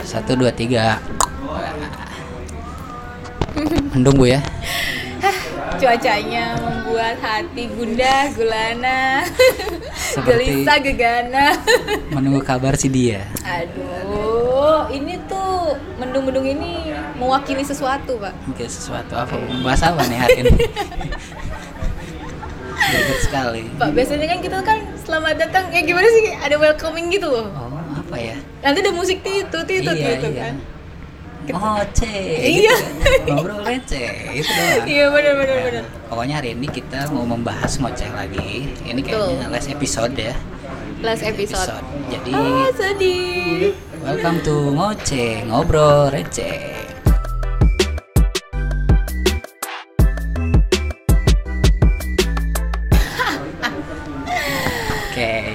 [0.00, 0.96] Satu dua tiga.
[3.92, 4.40] Mendung bu ya.
[5.76, 9.28] Cuacanya membuat hati gundah gulana,
[9.92, 11.46] Seperti- gelisah gegana.
[12.16, 13.28] Menunggu kabar si dia.
[13.44, 16.88] Aduh, ini tuh mendung-mendung ini
[17.20, 18.32] mewakili sesuatu, Pak.
[18.48, 19.36] Mungkin sesuatu apa?
[19.60, 20.52] Bahas apa nih hari ini?
[22.88, 23.62] Greget sekali.
[23.76, 26.32] Pak, biasanya kan kita kan selamat datang, ya gimana sih?
[26.40, 27.52] Ada welcoming gitu loh.
[27.52, 27.73] Oh
[28.14, 28.36] apa ya?
[28.62, 30.42] Nanti ada musik titu, titu, iya gitu iya.
[30.46, 30.54] kan.
[31.50, 32.14] Oh ce.
[32.46, 32.72] Iya.
[32.78, 33.26] Gitu.
[33.34, 34.38] Ngobrol receh.
[34.38, 34.86] Itu doang.
[34.86, 35.84] Iya, benar benar benar.
[36.06, 38.70] Pokoknya hari ini kita mau membahas ngoceh lagi.
[38.86, 40.32] Ini kayaknya last episode ya.
[41.02, 41.82] Last episode.
[42.08, 43.74] Jadi Ah, sedih.
[44.00, 46.83] welcome to ngoceh, ngobrol receh.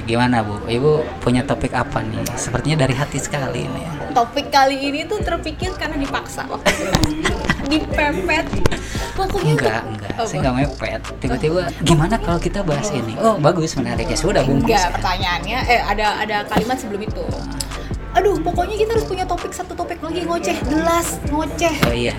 [0.10, 0.58] Gimana Bu?
[0.66, 2.18] Ibu punya topik apa nih?
[2.34, 3.92] Sepertinya dari hati sekali ini ya.
[4.10, 6.90] Topik kali ini tuh terpikir karena dipaksa waktu itu.
[7.70, 8.46] Dipepet.
[9.14, 10.12] Pokoknya tuh- Enggak, enggak.
[10.12, 10.26] Apa?
[10.26, 11.02] Saya enggak mepet.
[11.22, 13.14] Tiba-tiba gimana kalau kita bahas ini?
[13.16, 14.18] Oh, bagus menarik ya.
[14.18, 14.74] Sudah bungkus.
[14.74, 17.22] Enggak, pertanyaannya eh ada ada kalimat sebelum itu.
[18.10, 21.76] Aduh, pokoknya kita harus punya topik satu topik lagi ngoceh, jelas ngoceh.
[21.86, 22.18] Oh iya.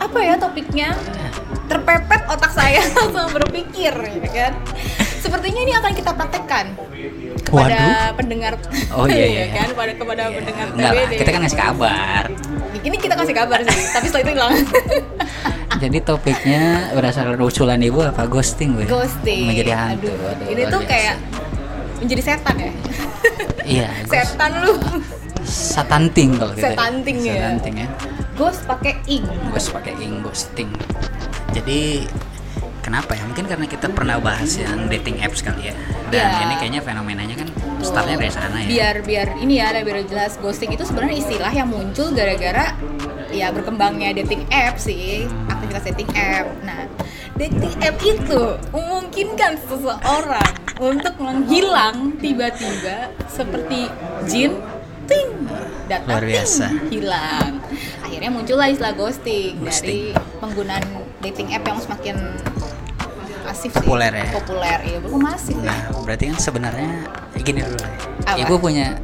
[0.00, 0.96] Apa ya topiknya?
[1.68, 4.52] Terpepet otak saya langsung berpikir, ya kan?
[5.24, 6.66] Sepertinya ini akan kita praktekkan
[7.40, 8.12] kepada Waduh.
[8.14, 8.52] pendengar.
[8.92, 9.42] Oh iya iya.
[9.42, 9.68] ya kan?
[9.72, 10.36] Pada kepada Iya.
[10.36, 12.22] pendengar Enggak lah, kita kan ngasih kabar.
[12.76, 14.52] Ini kita kasih kabar sih, tapi setelah itu hilang.
[15.82, 18.84] Jadi topiknya berdasarkan usulan ibu apa ghosting, Bu?
[18.86, 19.48] Ghosting.
[19.48, 20.06] Menjadi hantu.
[20.06, 20.92] Aduh, Aduh, ini tuh biasa.
[20.92, 21.16] kayak
[21.98, 22.72] menjadi setan ya.
[23.64, 24.76] iya, setan lu.
[25.42, 26.68] satanting kalau kita.
[26.68, 27.34] Setanting ya.
[27.34, 27.88] Satanting ya.
[28.34, 29.24] Ghost pakai ing.
[29.48, 30.70] Ghost pakai ing ghosting.
[31.50, 32.04] Jadi
[32.84, 33.24] kenapa ya?
[33.24, 35.74] Mungkin karena kita pernah bahas yang dating apps kali ya.
[36.12, 36.38] Dan Iya.
[36.44, 37.48] ini kayaknya fenomenanya kan
[37.80, 38.68] startnya dari sana ya.
[38.68, 42.72] biar biar ini ya biar jelas ghosting itu sebenarnya istilah yang muncul gara-gara
[43.28, 46.88] ya berkembangnya dating app sih aktivitas dating app nah
[47.34, 53.90] dating app itu memungkinkan seseorang untuk menghilang tiba-tiba seperti
[54.24, 54.56] jin
[55.04, 55.28] ting
[55.84, 56.64] datang Luar biasa.
[56.72, 57.60] ting, hilang
[58.00, 60.14] akhirnya muncullah istilah ghosting, Ghosting.
[60.16, 60.84] dari penggunaan
[61.20, 62.16] dating app yang semakin
[63.44, 63.78] masif sih.
[63.84, 64.26] Populer ya?
[64.32, 66.90] populer ya belum masif ya Nah, berarti kan sebenarnya
[67.38, 67.94] gini dulu deh.
[68.24, 68.36] Apa?
[68.40, 68.96] Ibu punya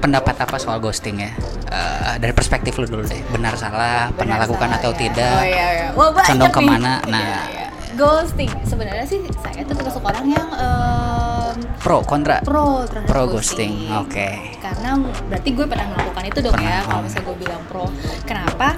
[0.00, 1.30] pendapat apa soal ghosting ya?
[1.68, 3.20] Eh, dari perspektif lu dulu deh.
[3.28, 4.98] Benar salah, pernah Benar lakukan salah, atau ya.
[4.98, 5.36] tidak?
[5.36, 5.86] Oh iya iya.
[5.92, 6.56] Wah, banyak Condong nih.
[6.56, 6.92] ke mana?
[7.04, 7.20] Nah.
[7.20, 7.66] Iya, iya.
[7.92, 8.50] ghosting.
[8.64, 12.40] Sebenarnya sih saya tuh termasuk orang yang em, Pro, kontra?
[12.40, 13.92] pro terhadap Pro ghosting.
[14.00, 14.56] Oke.
[14.62, 14.96] Karena
[15.28, 17.04] berarti gue pernah melakukan itu dong Pernah, ya kalau oh.
[17.04, 17.84] misalnya gue bilang pro.
[18.24, 18.68] Kenapa?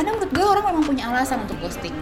[0.00, 1.92] Karena menurut gue orang memang punya alasan untuk ghosting.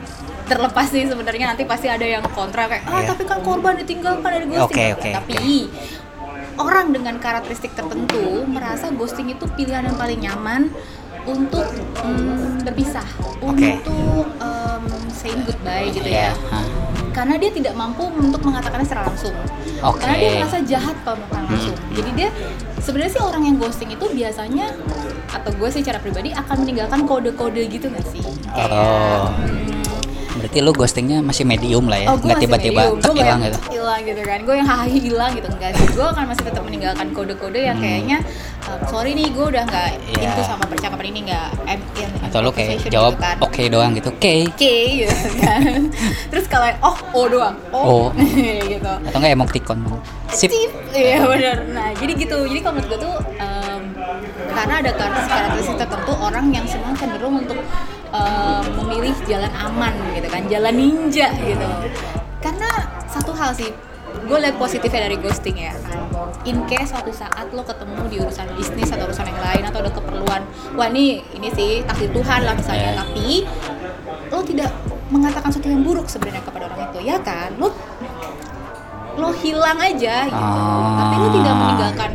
[0.46, 3.10] Terlepas sih sebenarnya nanti pasti ada yang kontra kayak ah Iya.
[3.10, 4.70] tapi kan korban ditinggalkan dari ghosting.
[4.70, 5.34] Oke, oke, tapi
[5.66, 6.62] oke.
[6.62, 10.70] orang dengan karakteristik tertentu merasa ghosting itu pilihan yang paling nyaman
[11.26, 11.66] untuk
[11.98, 13.04] mm, berpisah,
[13.42, 13.82] Oke.
[13.82, 16.54] untuk em, saying goodbye gitu Iya, ya.
[16.54, 16.64] hah.
[17.18, 19.34] Karena dia tidak mampu untuk mengatakannya secara langsung.
[19.82, 19.98] Oke.
[19.98, 21.74] Karena dia merasa jahat kalau melakukan langsung.
[21.74, 21.94] Hmm.
[21.98, 22.28] Jadi dia
[22.78, 24.66] sebenarnya sih orang yang ghosting itu biasanya
[25.34, 28.22] atau gue sih secara pribadi akan meninggalkan kode-kode gitu nggak sih?
[28.54, 29.34] Kayak, Oh.
[29.34, 29.77] hmm,
[30.38, 33.58] Berarti lu ghostingnya masih medium lah ya, Oh, nggak tiba-tiba nggak hilang gitu.
[33.68, 37.06] hilang gitu kan gue yang hahi hilang gitu enggak sih gue akan masih tetap meninggalkan
[37.10, 37.84] kode-kode yang Hmm.
[37.84, 38.18] kayaknya
[38.64, 40.24] um, sorry nih gue udah nggak Iya.
[40.24, 43.36] into sama percakapan ini nggak I'm in Atau lu kayak conversation jawab gitu kan.
[43.40, 44.08] oke doang gitu.
[44.10, 44.34] Oke.
[44.48, 45.62] oke gitu kan
[46.30, 47.82] terus kalau oh oh doang Oh.
[47.82, 48.06] oh,
[48.72, 49.78] gitu Atau enggak emoticon.
[50.28, 50.52] Sip.
[50.90, 51.56] Iya benar.
[51.68, 52.36] Nah jadi gitu.
[52.44, 53.80] Jadi kalau menurut gue tuh em,
[54.50, 57.56] karena ada karakteristik tertentu orang yang semua cenderung untuk
[58.12, 61.68] em, memilih jalan aman gitu kan, jalan ninja gitu.
[62.38, 62.70] Karena
[63.10, 63.68] satu hal sih,
[64.24, 65.74] gue lihat positifnya dari ghosting ya.
[66.46, 69.90] In case suatu saat lo ketemu di urusan bisnis atau urusan yang lain atau ada
[69.92, 70.42] keperluan,
[70.78, 72.94] wah ini ini sih takdir Tuhan lah misalnya.
[72.94, 73.00] Iya.
[73.02, 73.28] Tapi
[74.28, 74.70] lo tidak
[75.08, 77.52] mengatakan sesuatu yang buruk sebenarnya kepada orang itu, ya kan?
[77.56, 77.72] Lo
[79.18, 80.94] lo hilang aja gitu Ah.
[81.02, 82.10] tapi lo tidak meninggalkan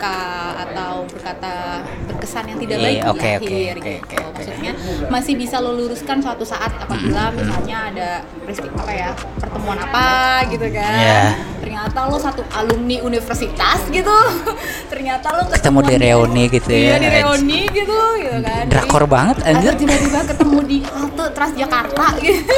[0.00, 0.16] luka
[0.56, 4.32] atau berkata berkesan yang tidak Iya, baik di oke, oke, akhir oke, gitu oke, oke.
[4.32, 4.72] maksudnya
[5.12, 8.08] masih bisa lo luruskan suatu saat apabila misalnya ada
[8.40, 10.08] peristiwa apa ya pertemuan apa
[10.48, 11.22] gitu kan Iya.
[11.60, 14.16] ternyata lo satu alumni universitas gitu
[14.92, 16.96] ternyata lo Ketemu di reuni gitu iya ya.
[16.96, 19.72] di reuni gitu gitu kan Drakor Jadi, banget, anjir.
[19.76, 22.54] tiba-tiba ketemu di halte Transjakarta gitu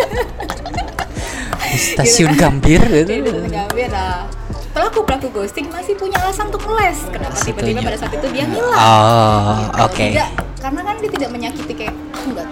[1.59, 3.11] Di Stasiun Gambir gitu.
[3.11, 4.31] Iya, di Gambir lah.
[4.73, 7.05] Pelaku pelaku ghosting masih punya alasan untuk ngeles.
[7.07, 8.73] Kenapa tiba-tiba pada saat itu dia ngilang?
[8.73, 9.85] Oh, Gitu.
[9.85, 10.05] oke.
[10.09, 10.29] Tidak,
[10.59, 12.47] karena kan dia tidak menyakiti kayak aku nggak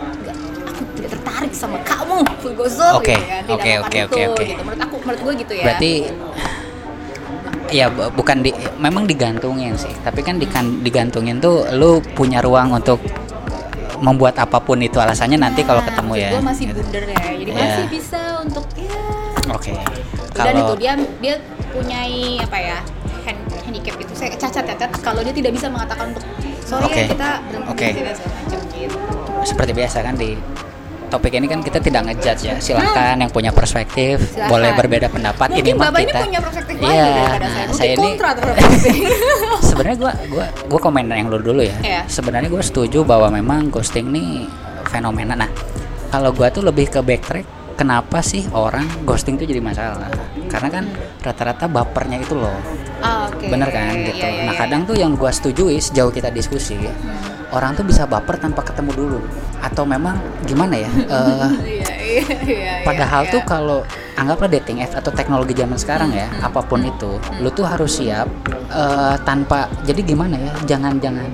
[0.62, 3.42] aku tidak tertarik sama kamu full gosok Oke, gitu kan.
[3.50, 4.44] Oke, oke, itu, oke, oke.
[4.44, 4.60] gitu.
[4.60, 5.64] Menurut aku menurut gue gitu ya.
[5.64, 5.92] Berarti
[7.70, 12.74] ya bu- bukan di memang digantungin sih tapi kan dikan, digantungin tuh lu punya ruang
[12.74, 12.98] untuk
[13.96, 16.82] membuat apa pun itu alasannya nanti kalau ketemu ya gue masih gitu.
[16.82, 17.62] bundar ya jadi Iya.
[17.62, 18.98] masih bisa untuk ya
[19.46, 19.70] oke
[20.34, 20.92] dan itu kalau dia
[21.22, 21.34] dia
[21.70, 22.00] punya
[22.42, 22.78] apa ya
[23.26, 26.24] hand, handicap itu saya cacat ya kalau dia tidak bisa mengatakan untuk
[26.66, 26.98] sorry Oke.
[26.98, 28.98] ya kita berhenti segala macam gitu.
[29.40, 30.30] Seperti biasa kan di
[31.10, 32.56] topik ini kan kita tidak ngejudge ya.
[32.62, 34.46] Silahkan yang punya perspektif Silahkan.
[34.46, 35.50] boleh berbeda pendapat.
[35.50, 37.18] Mungkin ini mah bapak kita ini punya perspektif lain Iya, saya.
[37.18, 39.02] Nah, mungkin saya ini kontra terhadap ghosting
[39.66, 41.76] sebenarnya gua gua gua komen yang lu dulu ya.
[41.82, 42.00] Iya.
[42.06, 44.46] sebenarnya gue setuju bahwa memang ghosting ini
[44.86, 45.34] fenomena.
[45.34, 45.50] Nah
[46.14, 50.12] kalau gua tuh lebih ke backtrack kenapa sih orang ghosting itu jadi masalah?
[50.52, 50.84] Karena kan
[51.24, 52.52] rata-rata bapernya itu loh.
[53.00, 53.48] Ah, oke.
[53.48, 53.96] Bener kan?
[54.04, 54.20] Gitu.
[54.20, 54.60] Iya, iya, nah iya.
[54.60, 56.76] kadang tuh yang gua setujui sejauh kita diskusi
[57.56, 59.20] orang tuh bisa baper tanpa ketemu dulu.
[59.64, 60.90] Atau memang gimana ya?
[61.10, 61.79] Eh,
[62.10, 63.78] iya iya Padahal iya, tuh kalau
[64.14, 66.44] anggaplah dating apps atau teknologi zaman sekarang ya, Hmm.
[66.44, 68.28] apa pun itu, lu tuh harus siap
[68.68, 70.52] eh, tanpa jadi gimana ya?
[70.68, 71.26] Jangan jangan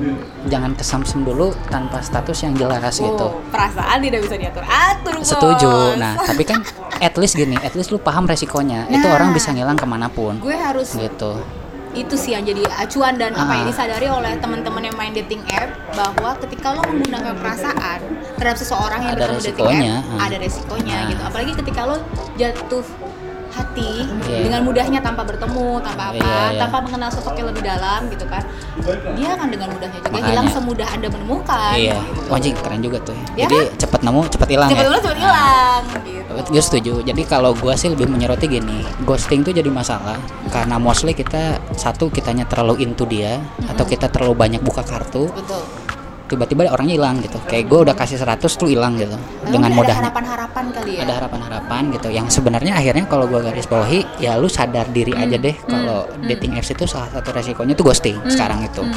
[0.47, 3.27] jangan kesamsem dulu tanpa status yang jelas Oh, gitu.
[3.51, 5.27] perasaan tidak bisa diatur atur bos.
[5.27, 5.73] Setuju.
[5.97, 6.63] Nah, tapi kan
[6.97, 8.87] at least gini, at least lu paham resikonya.
[8.89, 9.15] Itu Nah.
[9.15, 10.39] orang bisa ngilang ke mana pun.
[10.39, 11.33] gue harus Gitu.
[11.93, 13.67] itu sih yang jadi acuan dan apa ya Ah.
[13.67, 17.96] disadari oleh teman-teman yang main dating app bahwa ketika lo menggunakan perasaan
[18.37, 20.25] terhadap seseorang yang Ada bertemu dating resikonya, app ah.
[20.25, 21.09] ada resikonya Nah.
[21.09, 21.97] gitu apalagi ketika lo
[22.35, 22.85] jatuh
[23.49, 24.41] hati Iya.
[24.45, 26.61] dengan mudahnya tanpa bertemu tanpa apa Iya, iya.
[26.61, 28.45] tanpa mengenal sosoknya lebih dalam gitu kan
[29.17, 30.29] dia akan dengan mudahnya juga Makanya.
[30.29, 31.97] hilang semudah anda menemukan Iya.
[31.97, 32.21] gitu.
[32.29, 33.17] Oh, anjing keren juga tuh.
[33.33, 34.87] Ya Jadi cepet nemu, cepet hilang cepet ya.
[34.87, 36.93] dulu cepet hilang gitu Gue setuju.
[37.01, 42.13] Jadi kalau gue sih lebih menyoroti gini, ghosting tuh jadi masalah karena mostly kita satu
[42.13, 45.65] kitanya terlalu into dia atau kita terlalu banyak buka kartu, betul
[46.27, 47.39] tiba-tiba orangnya hilang gitu.
[47.43, 50.01] Kayak gue udah kasih 100 tuh hilang gitu Memang dengan ada mudahnya.
[50.03, 54.47] harapan-harapan kali ya Ada harapan-harapan gitu yang sebenarnya akhirnya kalau gue garis bawahi ya lu
[54.47, 55.23] sadar diri Hmm.
[55.23, 58.83] aja deh kalau dating apps itu salah satu resikonya tuh ghosting sekarang itu.
[58.83, 58.95] Hmm.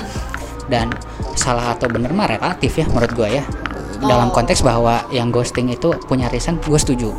[0.66, 0.88] Dan
[1.34, 3.44] salah atau bener mah relatif ya menurut gue ya.
[4.00, 4.34] Dalam Oh.
[4.34, 7.12] konteks bahwa yang ghosting itu punya reason gue setuju.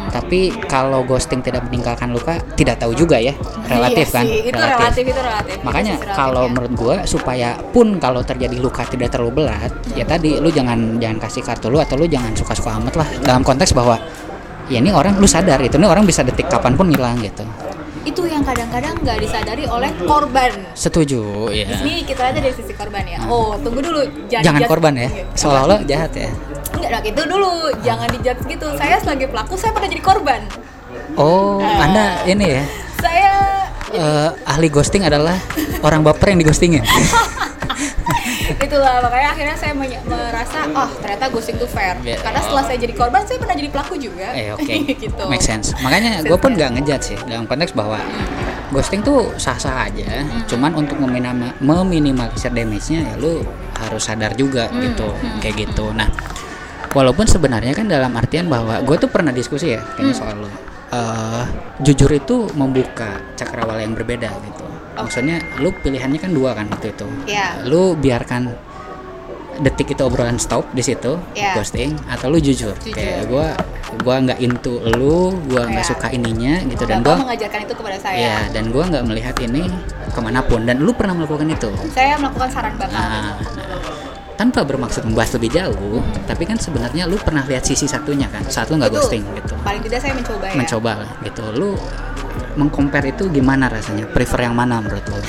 [0.00, 0.08] Hmm.
[0.10, 3.36] Tapi kalau ghosting tidak meninggalkan luka, tidak tahu juga ya.
[3.68, 4.24] Relatif Iya kan?
[4.24, 6.52] sih, itu relatif itu relatif Makanya Itu kalau relatifnya.
[6.56, 11.18] menurut gua supaya pun kalau terjadi luka tidak terlalu berat, ya tadi lu jangan jangan
[11.20, 14.00] kasih kartu lu atau lu jangan suka-suka amat lah dalam konteks bahwa
[14.66, 17.44] ya ini orang lu sadar itu nih orang bisa detik kapan pun hilang gitu.
[18.00, 21.68] itu yang kadang-kadang nggak disadari oleh korban Setuju ya.
[21.84, 24.00] ini kita aja dari sisi korban ya oh tunggu dulu
[24.32, 25.04] jangan, Jangan korban ya.
[25.04, 25.24] Iya.
[25.36, 26.30] Seolah-olah jahat ya.
[26.80, 27.50] Enggak nah, itu dulu
[27.80, 30.42] jangan dijudge gitu saya sebagai pelaku saya pernah jadi korban
[31.14, 31.78] Oh, Eh.
[31.80, 32.62] Anda ini ya.
[32.98, 33.32] saya
[33.90, 35.38] eh, ahli ghosting adalah
[35.80, 36.82] orang baper yang dighostingin.
[38.50, 42.18] itulah makanya akhirnya saya merasa oh ternyata ghosting itu fair Ya.
[42.18, 45.70] karena setelah saya jadi korban saya pernah jadi pelaku juga Eh oke, gitu make sense.
[45.80, 48.02] Makanya gue pun nggak ngejudge sih dalam konteks bahwa
[48.70, 50.26] ghosting tuh sah-sah aja.
[50.46, 53.42] Cuman untuk meminima, meminimalisir damage-nya ya lu
[53.78, 55.08] harus sadar juga gitu,
[55.40, 55.90] kayak gitu.
[55.90, 56.06] Nah,
[56.90, 60.50] walaupun sebenarnya kan dalam artian bahwa gue tuh pernah diskusi ya kayaknya soal lu.
[60.90, 61.44] Eh,
[61.86, 64.64] jujur itu membuka cakrawala yang berbeda gitu.
[64.98, 67.06] Maksudnya lu pilihannya kan dua kan waktu itu.
[67.30, 67.62] Iya.
[67.62, 68.50] Lu biarkan
[69.60, 71.52] detik itu obrolan stop di situ Iya.
[71.52, 72.96] ghosting atau lu jujur, Jujur.
[72.96, 73.52] kayak gua
[74.00, 75.90] gua nggak into lu gua nggak Iya.
[75.92, 79.68] suka ininya gitu dan gua mengajarkan itu kepada saya ya dan gua nggak melihat ini
[80.08, 83.36] ke mana pun dan lu pernah melakukan itu saya melakukan saran bapak nah,
[84.40, 88.72] tanpa bermaksud membahas lebih jauh tapi kan sebenarnya lu pernah lihat sisi satunya kan saat
[88.72, 89.52] lu nggak ghosting gitu.
[89.60, 90.54] Paling tidak saya mencoba ya.
[90.56, 91.44] Mencoba lah gitu.
[91.52, 91.68] Lu
[92.56, 94.08] mengcompare itu gimana rasanya?
[94.08, 95.20] Prefer yang mana menurut lu?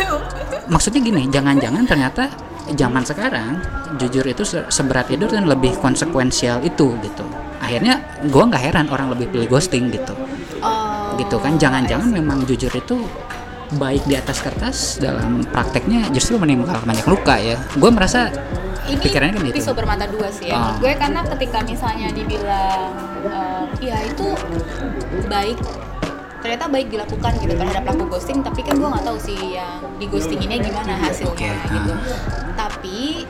[0.72, 2.32] Maksudnya gini jangan-jangan ternyata
[2.72, 3.60] zaman sekarang
[4.00, 7.24] jujur itu se- seberat itu dan lebih konsekuensial itu gitu.
[7.60, 8.00] Akhirnya
[8.32, 10.16] gua nggak heran orang lebih pilih ghosting gitu.
[10.64, 13.04] Oh, gitu kan jangan-jangan memang jujur itu
[13.74, 18.30] baik di atas kertas dalam prakteknya justru menimbulkan banyak luka ya gue merasa
[18.86, 20.54] ini pikirannya kan gitu pisau bermata dua sih ya.
[20.54, 20.58] Ah.
[20.62, 22.90] Menurut gue karena ketika misalnya dibilang
[23.26, 24.26] eh, ya itu
[25.26, 25.58] baik
[26.38, 30.06] ternyata baik dilakukan gitu terhadap pelaku ghosting tapi kan gue nggak tahu sih yang di
[30.06, 32.00] ghosting ini gimana hasilnya Oke, gitu ah.
[32.54, 33.26] tapi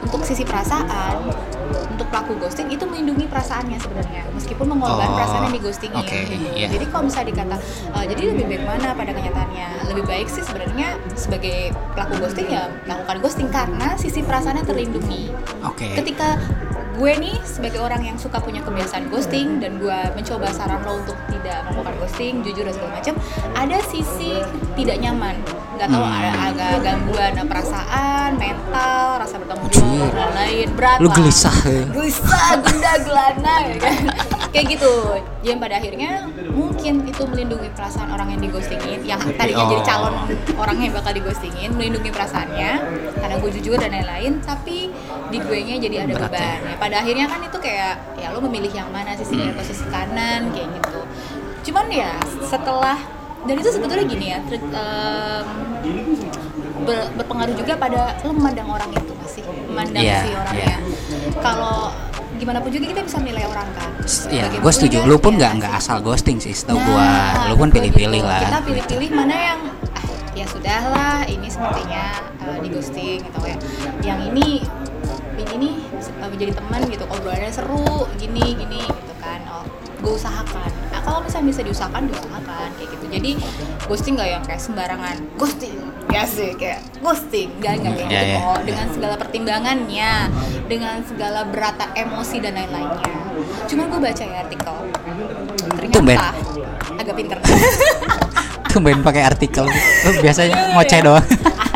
[0.00, 1.20] untuk sisi perasaan
[1.68, 6.18] untuk pelaku ghosting itu melindungi perasaannya sebenarnya meskipun mengorbankan Oh, perasaan yang di ghostingin oke,
[6.20, 6.34] gitu.
[6.52, 6.66] iya.
[6.66, 7.56] jadi kalau misalnya dikata
[7.92, 11.56] "Eh, jadi lebih baik mana pada kenyataannya lebih baik sih sebenarnya sebagai
[11.92, 15.30] pelaku ghosting ya melakukan ghosting karena sisi perasaannya terlindungi
[15.62, 16.36] oke ketika
[16.96, 21.16] gue nih sebagai orang yang suka punya kebiasaan ghosting dan gue mencoba saran lo untuk
[21.28, 23.14] tidak melakukan ghosting jujur dan segala macam
[23.52, 24.32] ada sisi
[24.74, 25.36] tidak nyaman
[25.76, 26.16] nggak tahu Hmm.
[26.16, 29.82] ada agak gangguan perasaan mental rasa bertanggung Anjir.
[29.82, 31.84] jawab dan lain berat lu gelisah ya.
[31.92, 33.96] gelisah gundah gelana ya kan
[34.50, 34.92] kayak gitu
[35.44, 36.32] yang pada akhirnya
[36.86, 39.70] mungkin itu melindungi perasaan orang yang digostingin yang tadinya oh.
[39.74, 40.14] jadi calon
[40.54, 42.70] orang yang bakal digostingin melindungi perasaannya
[43.18, 44.94] karena gue jujur dan lain-lain tapi
[45.26, 46.38] di gue nya jadi ada Berat ya.
[46.38, 49.54] beban ya pada akhirnya kan itu kayak ya lo memilih yang mana sisi kiri Hmm.
[49.58, 51.00] atau sisi kanan kayak gitu
[51.66, 52.98] cuman ya setelah
[53.42, 55.46] dan itu sebetulnya gini ya ter- em,
[56.82, 60.78] ber- berpengaruh juga pada lo memandang orang itu masih memandang Iya, si orangnya iya.
[61.42, 61.90] kalau
[62.36, 63.90] gimana pun juga kita bisa nilai orang kan
[64.28, 65.80] ya Bagaimanapun gue setuju kan, lu pun ya nggak kan nggak sih?
[65.82, 67.08] asal ghosting sih setahu Nah, gua
[67.50, 69.60] lu pun pilih-pilih lah Kita pilih-pilih mana yang
[69.96, 72.04] ah, ya sudahlah ini sepertinya
[72.44, 73.56] uh, di ghosting gitu ya.
[74.04, 74.48] Yang ini
[75.36, 75.74] ini nih
[76.22, 79.40] uh, menjadi teman gitu obrolannya seru gini gini gitu kan.
[79.48, 79.64] Oh,
[80.04, 80.70] gue usahakan.
[80.92, 83.04] Nah, kalau misalnya bisa diusahakan diusahakan kayak gitu.
[83.10, 83.30] Jadi
[83.88, 85.76] ghosting nggak yang kayak sembarangan ghosting.
[86.08, 88.30] Ya sih kayak ghosting nggak nggak kayak Ya, gitu.
[88.30, 88.38] ya.
[88.40, 90.12] kok dengan segala pertimbangannya
[90.64, 93.14] dengan segala berata emosi dan lain-lainnya.
[93.66, 94.76] Cuman gue baca ya artikel.
[95.90, 96.16] Tumben.
[96.16, 96.30] ternyata
[96.96, 97.38] agak pinter.
[98.70, 99.64] Tumben pakai artikel.
[99.66, 101.26] Lu biasanya Iya, ngoceh doang.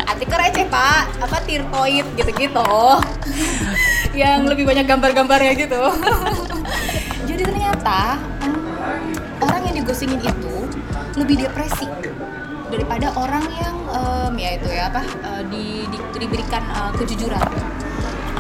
[0.07, 1.03] Artikel receh pak.
[1.21, 2.69] Apa tirtoid gitu-gitu.
[4.13, 5.81] Yang lebih banyak gambar-gambarnya gitu.
[7.29, 8.53] Jadi ternyata em,
[9.39, 10.55] orang yang digosingin itu
[11.15, 11.87] lebih depresi
[12.71, 17.43] daripada orang yang em, ya itu ya apa eh, di, di- diberikan eh, kejujuran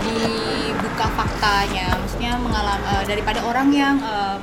[0.01, 4.39] dibuka faktanya maksudnya mengalami daripada orang yang em,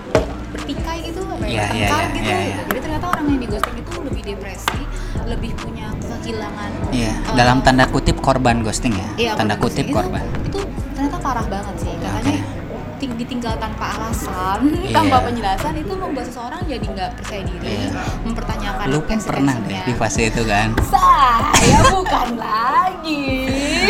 [0.47, 2.47] bertikai gitu apa ya Iya, iya, bertengkar iya, gitu iya, gitu.
[2.47, 2.63] iya.
[2.65, 4.79] jadi ternyata orang yang digosting itu lebih depresi
[5.25, 9.07] lebih punya kehilangan Iya, eh, dalam tanda kutip korban ghosting ya.
[9.17, 9.91] Iya, tanda kutip ghosting.
[9.91, 10.23] korban.
[10.41, 10.59] Itu, itu
[10.93, 11.91] ternyata parah banget sih.
[11.93, 12.56] Katanya Oke.
[12.97, 14.91] Ting- ditinggal tanpa alasan, Iya.
[14.91, 18.01] tanpa penjelasan itu membuat seseorang jadi nggak percaya diri, Iya.
[18.21, 20.73] mempertanyakan Lu pun pernah deh di fase itu kan.
[20.83, 23.25] Saya bukan lagi.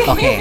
[0.05, 0.31] Oke,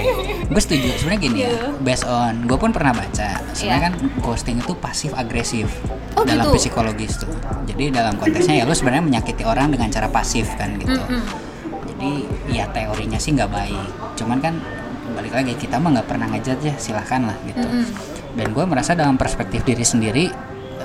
[0.45, 0.89] gue setuju.
[0.97, 1.67] Sebenarnya gini ya, Iya.
[1.79, 3.31] based on gue pun pernah baca.
[3.51, 3.87] Sebenarnya Iya.
[3.89, 5.69] kan ghosting itu pasif agresif
[6.13, 6.57] Oh, dalam gitu?
[6.63, 7.31] psikologis tuh.
[7.67, 10.97] Jadi dalam konteksnya ya lu sebenarnya menyakiti orang dengan cara pasif kan gitu.
[10.97, 11.23] Mm-mm.
[11.87, 12.11] Jadi
[12.49, 13.87] ya teorinya sih nggak baik.
[14.15, 14.55] Cuman kan
[15.09, 17.61] balik lagi kita mah nggak pernah ngejat ya silahkan lah gitu.
[17.61, 17.85] Mm-mm.
[18.37, 20.29] Dan gue merasa dalam perspektif diri sendiri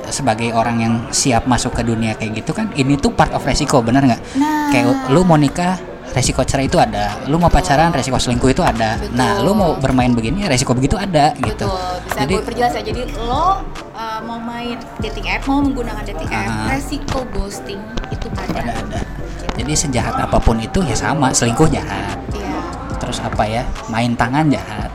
[0.07, 3.79] sebagai orang yang siap masuk ke dunia kayak gitu kan ini tuh part of resiko
[3.83, 4.21] bener nggak?
[4.39, 4.71] Nah.
[4.71, 5.79] Kayak lu mau nikah
[6.11, 8.99] resiko cerai itu ada, lu mau pacaran resiko selingkuh itu ada.
[8.99, 9.15] Betul.
[9.15, 11.67] Nah, lu mau bermain begini resiko begitu ada gitu.
[11.67, 12.81] Betul, bisa Jadi gue perjelas ya.
[12.83, 13.63] Jadi lo
[13.95, 16.67] uh, mau main dating app, mau menggunakan dating app, Ah.
[16.75, 17.79] resiko ghosting
[18.11, 18.59] itu ada.
[18.59, 18.99] ada ada.
[19.55, 22.19] Jadi sejahat apa pun itu ya sama, selingkuh jahat.
[22.35, 22.59] Iya.
[22.99, 23.63] Terus apa ya?
[23.87, 24.91] Main tangan jahat.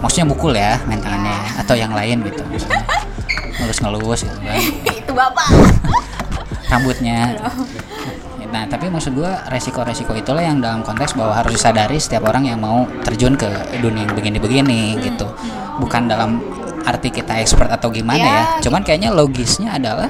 [0.00, 2.42] Maksudnya mukul ya main tangannya ya, atau yang lain gitu.
[2.48, 2.84] misalnya.
[3.60, 4.60] Ngelus-ngelus gitu kan.
[4.90, 5.48] itu bapak.
[6.68, 7.38] rambutnya.
[8.54, 12.62] Nah, tapi maksud gua resiko-resiko itulah yang dalam konteks bahwa harus disadari setiap orang yang
[12.62, 13.50] mau terjun ke
[13.82, 15.26] dunia yang begini-begini gitu.
[15.82, 16.38] Bukan dalam
[16.86, 18.44] arti kita expert atau gimana Ya, ya.
[18.62, 20.06] Cuman kayaknya logisnya adalah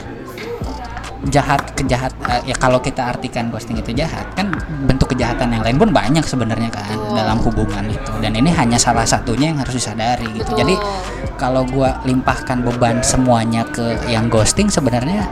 [1.32, 4.52] jahat kejahat eh, ya kalau kita artikan ghosting itu jahat kan
[4.84, 7.16] bentuk kejahatan yang lain pun banyak sebenarnya kan Betul.
[7.16, 10.58] dalam hubungan itu dan ini hanya salah satunya yang harus disadari gitu Betul.
[10.64, 10.74] jadi
[11.40, 15.24] kalau gua limpahkan beban semuanya ke yang ghosting sebenarnya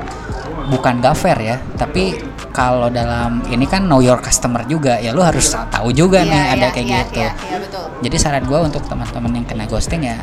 [0.71, 2.17] bukan gak fair ya tapi
[2.53, 6.53] kalau dalam ini kan know your customer juga ya lu harus tahu juga nih Iya,
[6.57, 7.85] ada iya, kayak iya, gitu Iya, iya, betul.
[8.05, 10.17] jadi saran gua untuk teman-teman yang kena ghosting ya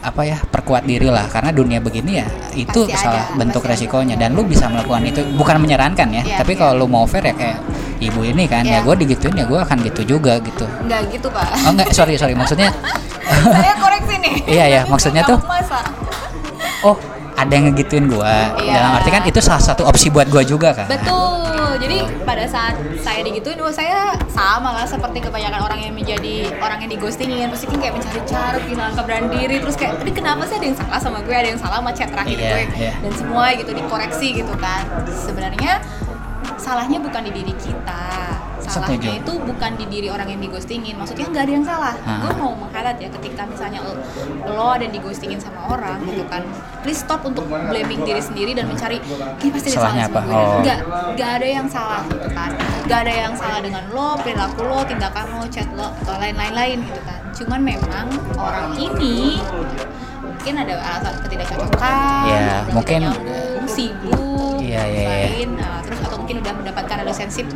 [0.00, 3.66] apa ya perkuat diri lah karena dunia begini ya itu Pasti salah ada, bentuk pasti
[3.66, 3.74] ada.
[3.74, 6.60] resikonya dan lu bisa melakukan itu bukan menyarankan ya Iya, tapi iya.
[6.60, 7.58] kalau lu mau fair ya kayak
[7.98, 8.80] ibu ini kan ya Iya.
[8.80, 11.46] gue digituin ya gue akan gitu juga gitu Enggak gitu, Pak.
[11.60, 12.70] oh enggak sorry sorry maksudnya
[13.28, 14.34] Saya koreksi nih.
[14.46, 15.84] Iya, iya, maksudnya tuh- masa?
[16.80, 16.96] oh
[17.38, 18.72] ada yang ngegituin gue Iya.
[18.74, 21.38] dalam arti kan itu salah satu opsi buat gue juga kan Betul.
[21.78, 26.82] Jadi pada saat saya digituin, oh saya sama lah seperti kebanyakan orang yang menjadi orang
[26.82, 30.58] yang digostingin, pasti kan kayak mencari cara, kehilangan keberanian diri, terus kayak, ini kenapa sih
[30.58, 32.92] ada yang salah sama gue, ada yang salah sama chat terakhir Iya, gue, iya.
[32.98, 34.82] dan semua gitu dikoreksi gitu kan.
[35.06, 35.78] Sebenarnya
[36.58, 38.06] salahnya bukan di diri kita,
[38.68, 39.10] salahnya Setuju.
[39.18, 40.94] itu bukan di diri orang yang digostingin.
[40.94, 41.94] Maksudnya nggak ada yang salah.
[42.04, 42.20] Ah.
[42.22, 43.92] Gue mau menghighlight ya ketika misalnya lo,
[44.46, 46.44] lo ada digostingin sama orang gitu kan,
[46.80, 49.00] please stop untuk blaming diri sendiri dan mencari
[49.40, 50.20] ini pasti Salahnya apa?
[50.20, 50.32] gue.
[50.32, 50.60] Oh.
[50.60, 50.78] Nggak,
[51.16, 52.50] nggak ada yang salah gitu kan.
[52.84, 56.78] Nggak ada yang salah dengan lo, perilaku lo, tindakan lo, chat lo atau lain-lain lain
[56.84, 57.20] gitu kan.
[57.32, 59.38] Cuman memang orang ini
[60.18, 63.04] mungkin ada alasan ketidakcocokan, obrolan mungkin-
[63.68, 65.08] sibuk, Iya, iya, iya.
[65.28, 67.46] lain, uh, terus atau mungkin udah mendapatkan relationship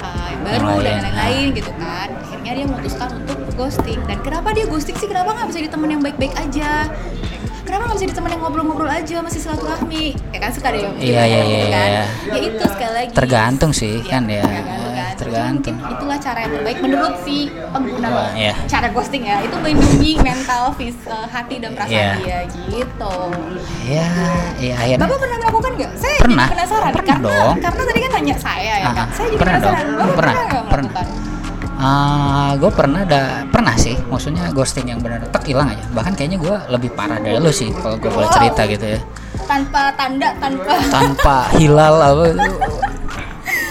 [0.00, 2.08] uh, baru dan lain, lain-lain gitu kan.
[2.12, 4.00] Akhirnya dia memutuskan untuk ghosting.
[4.04, 5.06] Dan kenapa dia ghosting sih?
[5.06, 6.90] Kenapa nggak bisa di temen yang baik-baik aja?
[7.62, 10.06] Kenapa nggak bisa di temen yang ngobrol-ngobrol aja masih silaturahmi?
[10.30, 11.88] Ya kan suka yang Iya, iya, gitu iya, kan.
[11.88, 12.04] iya.
[12.28, 13.10] Ya itu sekali lagi.
[13.14, 14.91] tergantung sih Iya, kan ya tergantung kan.
[15.14, 17.36] Tergantung Mungkin itulah cara yang terbaik menurut si
[17.68, 18.52] pengguna Wah, iya.
[18.64, 22.12] cara ghosting ya itu melindungi mental fis eh, hati dan perasaan Iya.
[22.18, 22.38] dia
[22.68, 23.14] gitu
[23.84, 24.08] ya
[24.56, 25.90] ya akhirnya Bapak pernah melakukan nggak?
[25.94, 26.46] Saya Pernah.
[26.46, 27.56] jadi penasaran Pernah karena dong.
[27.58, 28.96] karena tadi kan nanya saya ya Ah, kan.
[28.98, 29.08] ah.
[29.10, 29.72] Saya jadi Pernah dong.
[29.72, 29.92] penasaran.
[29.92, 30.32] Bapak Pernah.
[30.32, 30.92] nggak Pernah.
[30.92, 31.30] melakukan?
[32.52, 36.54] gue pernah ada pernah sih maksudnya ghosting yang benar tek hilang aja bahkan kayaknya gue
[36.70, 38.36] lebih parah dari lu sih kalau gue boleh Wow.
[38.38, 39.00] cerita gitu ya
[39.42, 42.24] Tanpa tanda, tanpa tanpa hilal apa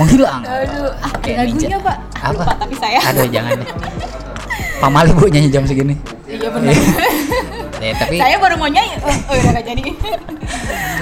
[0.01, 1.77] menghilang Aduh, ah, lagunya.
[1.77, 1.97] Pak.
[2.17, 2.33] Apa?
[2.33, 2.99] Lupa, tapi saya.
[3.05, 3.57] aduh jangan
[4.81, 5.93] pamali bu nyanyi jam segini
[6.25, 6.73] Iya benar.
[7.83, 8.95] ya, tapi saya baru mau nyanyi.
[9.03, 9.83] Oh, oh udah nggak jadi.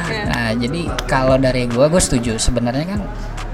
[0.10, 3.02] Nah, jadi kalau dari gua gue setuju sebenarnya kan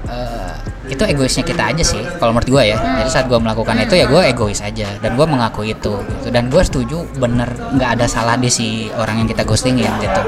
[0.08, 0.52] eh,
[0.88, 2.80] itu egoisnya kita aja sih kalau menurut gua ya.
[2.80, 6.28] Jadi saat gua melakukan itu ya gua egois aja dan gua mengakui itu gitu.
[6.32, 10.22] Dan gua setuju bener nggak ada salah di si orang yang kita ghostingin gitu.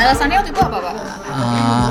[0.00, 0.94] Alasannya waktu itu apa Pak?
[1.28, 1.88] Eh,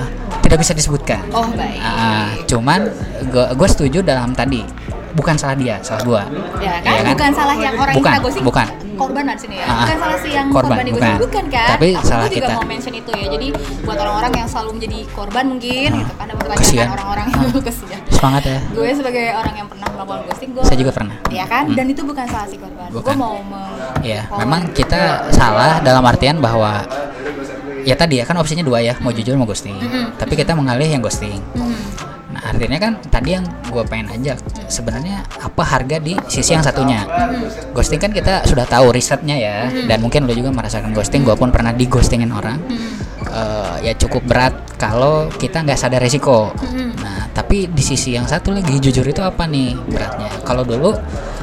[0.49, 1.21] tidak bisa disebutkan.
[1.29, 1.77] Oh baik.
[1.77, 2.89] Ah, cuman
[3.29, 4.65] gue setuju dalam tadi
[5.09, 6.21] bukan salah dia, salah gua.
[6.57, 7.01] Ya kan?
[7.01, 8.45] Iya bukan salah yang orang Bukan, kita ghosting.
[8.45, 8.67] bukan.
[8.99, 9.63] Korban di sini ya.
[9.63, 9.77] Ah.
[9.79, 11.13] bukan salah si yang Korban, korban, bukan.
[11.23, 11.69] Bukan kan?
[11.71, 12.53] Tapi Aku salah juga kita.
[12.53, 13.25] mau mention itu ya.
[13.31, 13.47] Jadi
[13.81, 17.99] buat orang-orang yang selalu menjadi korban mungkin Ah, gitu kan pertanyaan orang-orang yang kesian.
[18.09, 18.59] Semangat ya.
[18.69, 21.15] Gue sebagai orang yang pernah melakukan ghosting, gue Saya juga pernah.
[21.29, 21.63] Ya kan?
[21.65, 21.77] Hmm.
[21.77, 22.89] Dan itu bukan salah si korban.
[22.91, 23.37] Gue mau
[23.99, 26.83] Iya, memang kita salah dalam artian bahwa
[27.89, 29.73] ya tadi ya kan opsinya dua ya, mau jujur mau ghosting.
[30.13, 31.41] Tapi kita mengalih yang ghosting.
[31.57, 31.73] Hmm.
[32.29, 33.41] Nah, artinya kan tadi yang
[33.73, 34.37] gue pengen ajak
[34.69, 37.09] sebenarnya apa harga di sisi yang satunya.
[37.73, 41.25] Ghosting kan kita sudah tahu risetnya ya, dan mungkin lo juga merasakan ghosting.
[41.25, 42.61] Gue pun pernah di ghostingin orang.
[43.29, 46.53] Eh, ya cukup berat kalau kita nggak sadar resiko.
[47.01, 50.29] Nah, tapi di sisi yang satu lagi jujur itu apa nih beratnya?
[50.45, 50.93] Kalau dulu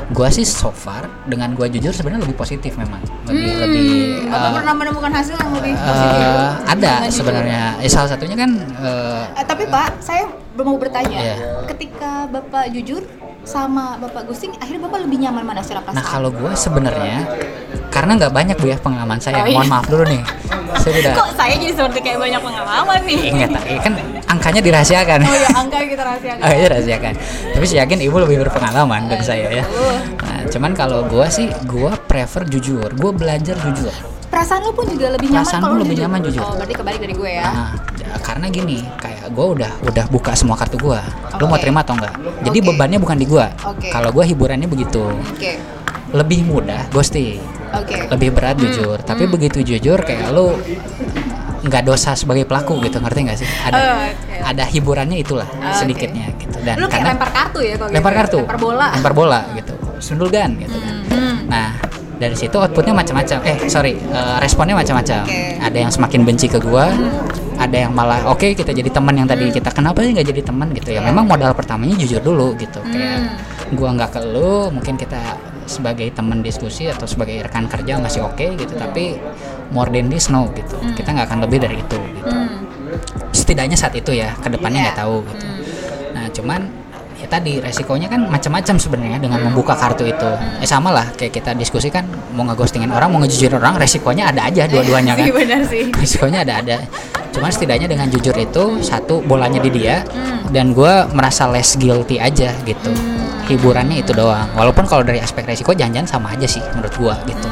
[0.08, 3.02] gua sih so far dengan gua jujur sebenarnya lebih positif memang.
[3.24, 3.86] Lebih lebih
[4.20, 6.26] Hmm, Bapak eh, pernah menemukan hasil yang lebih eh, positif?
[6.64, 7.62] ada sebenarnya.
[7.78, 10.24] Eh, salah satunya kan eh, Eh, tapi Pak, saya
[10.56, 11.36] mau bertanya, Iya.
[11.66, 13.02] ketika Bapak jujur
[13.42, 15.98] sama Bapak ghosting, akhirnya Bapak lebih nyaman mana secara perasaan?
[15.98, 17.18] Nah kalau gue sebenarnya
[17.88, 19.40] karena nggak banyak bu ya pengalaman saya.
[19.40, 19.56] Oh, iya.
[19.56, 20.22] Mohon maaf dulu nih.
[20.76, 23.20] Saya udah Kok saya jadi seperti kayak banyak pengalaman nih?
[23.26, 23.92] ingat kan
[24.36, 25.20] angkanya dirahasiakan.
[25.24, 26.44] Oh ya, angka kita rahasiakan.
[26.44, 27.12] Oh iya rahasiakan.
[27.56, 29.64] Tapi saya yakin ibu lebih berpengalaman dari saya ya.
[30.20, 32.88] Nah, cuman kalau gue sih gue prefer jujur.
[32.92, 33.92] Gue belajar jujur.
[34.26, 36.42] Perasaan lu pun juga lebih nyaman Perasaan kalau lebih nyaman jujur.
[36.44, 37.44] Oh, berarti kebalik dari gue ya.
[37.46, 37.70] Nah,
[38.20, 41.00] karena gini, kayak gue udah udah buka semua kartu gue.
[41.40, 42.14] Lu mau terima atau enggak?
[42.44, 42.66] Jadi Oke.
[42.68, 43.46] bebannya bukan di gue.
[43.64, 43.88] Oke.
[43.88, 45.08] Kalau gue hiburannya begitu.
[45.08, 45.56] Oke.
[46.12, 47.56] Lebih mudah ghosting.
[47.74, 47.98] Oke.
[48.14, 50.54] lebih berat jujur tapi begitu jujur kayak lu
[51.66, 53.48] nggak dosa sebagai pelaku gitu ngerti nggak sih?
[53.66, 54.34] Ada Oh, oke.
[54.46, 55.82] ada hiburannya itulah Oke.
[55.82, 56.56] sedikitnya gitu.
[56.62, 58.20] Dan lu karena lempar kartu ya kalau lempar gitu.
[58.22, 58.38] kartu.
[58.46, 58.86] Lempar bola.
[58.94, 59.74] lempar bola gitu.
[59.98, 60.94] Sundul gun gitu kan.
[61.10, 61.36] Hmm.
[61.50, 61.68] nah
[62.16, 63.38] dari situ outputnya macam-macam.
[63.44, 65.26] Eh sorry eh, responnya macam-macam.
[65.26, 65.42] Oke.
[65.60, 66.88] ada yang semakin benci ke gua
[67.56, 70.68] ada yang malah oke kita jadi teman yang tadi kita kenapa sih nggak jadi teman?
[70.76, 71.00] gitu ya.
[71.02, 72.80] Memang modal pertamanya jujur dulu gitu.
[72.84, 73.40] Kayak
[73.74, 75.18] gua nggak ke lu mungkin kita
[75.66, 78.76] sebagai teman diskusi atau sebagai rekan kerja masih oke gitu.
[78.76, 79.18] Tapi
[79.70, 80.76] more than this no gitu.
[80.92, 82.26] Kita nggak akan lebih dari itu gitu.
[82.26, 82.64] Hmm.
[83.30, 85.02] setidaknya saat itu ya ke depannya nggak Iya.
[85.04, 85.46] tahu gitu.
[86.10, 86.60] Nah cuman
[87.16, 90.30] ya tadi resikonya kan macam-macam sebenarnya dengan membuka kartu itu.
[90.58, 94.44] Eh sama lah kayak kita diskusi kan mau ngeghostingin orang mau ngejujurin orang resikonya ada
[94.44, 95.24] aja dua-duanya kan?
[95.24, 95.84] Iya benar sih.
[96.00, 96.76] risikonya ada ada.
[97.30, 100.48] Cuman setidaknya dengan jujur itu satu bolanya di dia Hmm.
[100.48, 102.90] dan gue merasa less guilty aja gitu.
[103.46, 104.48] Hiburannya itu doang.
[104.54, 107.48] Walaupun kalau dari aspek resiko jangan-jangan sama aja sih menurut gue gitu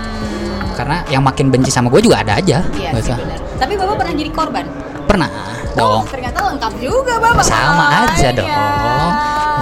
[0.75, 3.15] karena yang makin benci sama gue juga ada aja Iya sih.
[3.55, 4.65] Tapi Bapak pernah jadi korban?
[5.05, 5.29] pernah
[5.75, 7.45] Oh, dong ternyata lengkap juga Bapak.
[7.45, 8.49] sama aja dong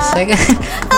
[0.05, 0.41] saya kan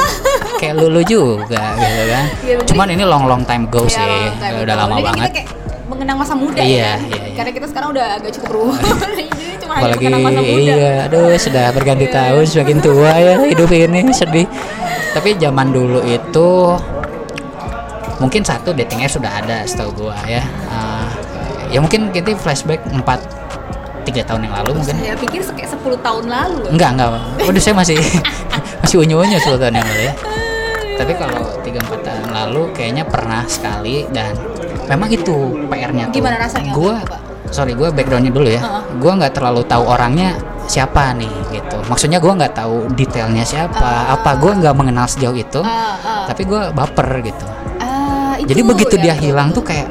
[0.61, 4.39] kayak lulu juga gitu kan berarti- cuman ini long long time ago Iya, sih long
[4.39, 5.49] time udah lama banget Kita kayak
[5.85, 6.93] mengenang masa muda Iya, ya.
[6.99, 7.35] iya, iya.
[7.35, 8.79] Karena kita sekarang udah agak cukup berumur.
[9.15, 9.25] Jadi
[9.57, 10.61] cuma hanya apalagi mengenang masa muda.
[10.61, 12.15] iya aduh sudah berganti Iya.
[12.15, 14.47] tahun semakin tua ya hidup ini sedih
[15.11, 16.49] tapi zaman dulu itu
[18.25, 20.41] mungkin satu dating app sudah ada setahu gua ya.
[20.73, 21.13] Ah,
[21.69, 23.05] ya mungkin kita flashback 4
[24.05, 24.95] tiga tahun yang lalu mungkin.
[24.97, 26.65] Saya pikir kayak 10 tahun lalu.
[26.73, 27.09] enggak enggak.
[27.45, 28.01] Waduh saya masih
[28.81, 30.15] masih unyu unyu sepuluh tahun yang lalu ya.
[30.95, 34.33] Tapi kalau tiga empat tahun lalu kayaknya pernah sekali dan
[34.87, 36.15] memang itu PR-nya tuh.
[36.15, 37.03] Gimana rasanya gua
[37.51, 38.61] sorry gue backgroundnya dulu ya.
[38.63, 38.83] Heeh.
[39.03, 40.39] gua nggak terlalu tahu orangnya
[40.71, 41.77] siapa nih gitu.
[41.91, 46.25] Maksudnya gua nggak tahu detailnya siapa apa gua nggak mengenal sejauh itu Ah, ah.
[46.31, 47.43] tapi gua baper gitu.
[47.43, 47.74] Ah, itu
[48.45, 49.89] jadi begitu ya, dia hilang tuh kayak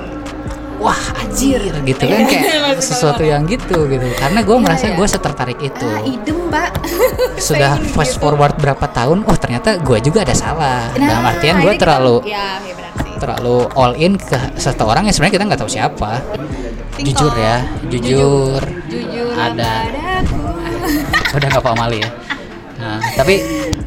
[0.78, 4.96] wah anjir gitu kan kayak Masuk sesuatu yang gitu gitu karena gue Iya, merasa iya.
[4.96, 6.70] gue setertarik itu Ah, idem, Pak.
[7.48, 8.22] sudah ingin fast gitu.
[8.22, 12.60] forward berapa tahun oh ternyata gue juga ada salah Nah, dalam artian gue terlalu Ya,
[12.60, 13.16] ya benar sih.
[13.16, 16.12] terlalu all in ke seseorang yang sebenarnya kita nggak tahu siapa
[16.96, 20.38] jujur ya jujur Jujur ada padaku.
[21.34, 22.10] udah nggak pamali ya
[22.76, 23.36] nah, tapi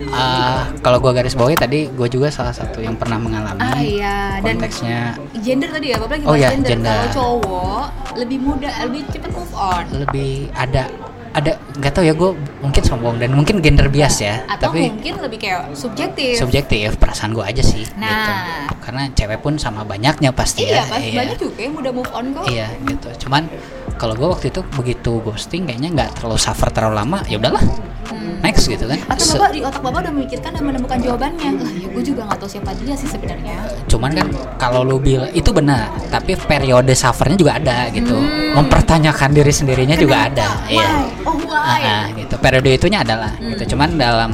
[0.09, 4.16] Ah, kalau gua garis bawahi tadi gua juga salah satu yang pernah mengalami Ah iya
[4.38, 4.99] dan konteksnya
[5.37, 6.71] gender tadi ya, Bapak lagi Oh iya, gender.
[6.73, 6.95] gender.
[7.09, 7.85] Kalau cowok
[8.16, 9.85] lebih muda, lebih cepat move on.
[9.92, 10.87] lebih ada
[11.33, 15.21] ada nggak tahu ya gue mungkin sombong dan mungkin gender bias ya Atau tapi mungkin
[15.21, 16.33] lebih kayak subjektif.
[16.35, 18.09] subjektif perasaan gue aja sih Nah.
[18.09, 18.33] gitu
[18.81, 22.33] karena cewek pun sama banyaknya pasti iya, ya pas banyak juga yang mudah move on
[22.33, 22.49] kok.
[22.49, 23.53] iya gitu cuman
[23.96, 27.64] kalau gue waktu itu begitu ghosting kayaknya nggak terlalu suffer terlalu lama ya udahlah
[28.06, 28.38] Hmm.
[28.38, 31.59] next gitu kan Atau Se- bapak di otak bapak udah memikirkan dan menemukan jawabannya.
[31.59, 33.59] Lah ya gue juga nggak tahu siapa dia sih sebenarnya.
[33.87, 38.14] cuman kan kalau lu bilang itu benar tapi periode suffernya juga ada gitu
[38.54, 40.59] mempertanyakan diri sendirinya juga ada Hmm.
[40.61, 40.70] Kenapa?
[40.70, 41.26] iya Why?
[41.26, 41.80] Oh why?
[41.82, 43.50] Ah, gitu periode itunya adalah Hmm.
[43.52, 44.30] gitu cuman dalam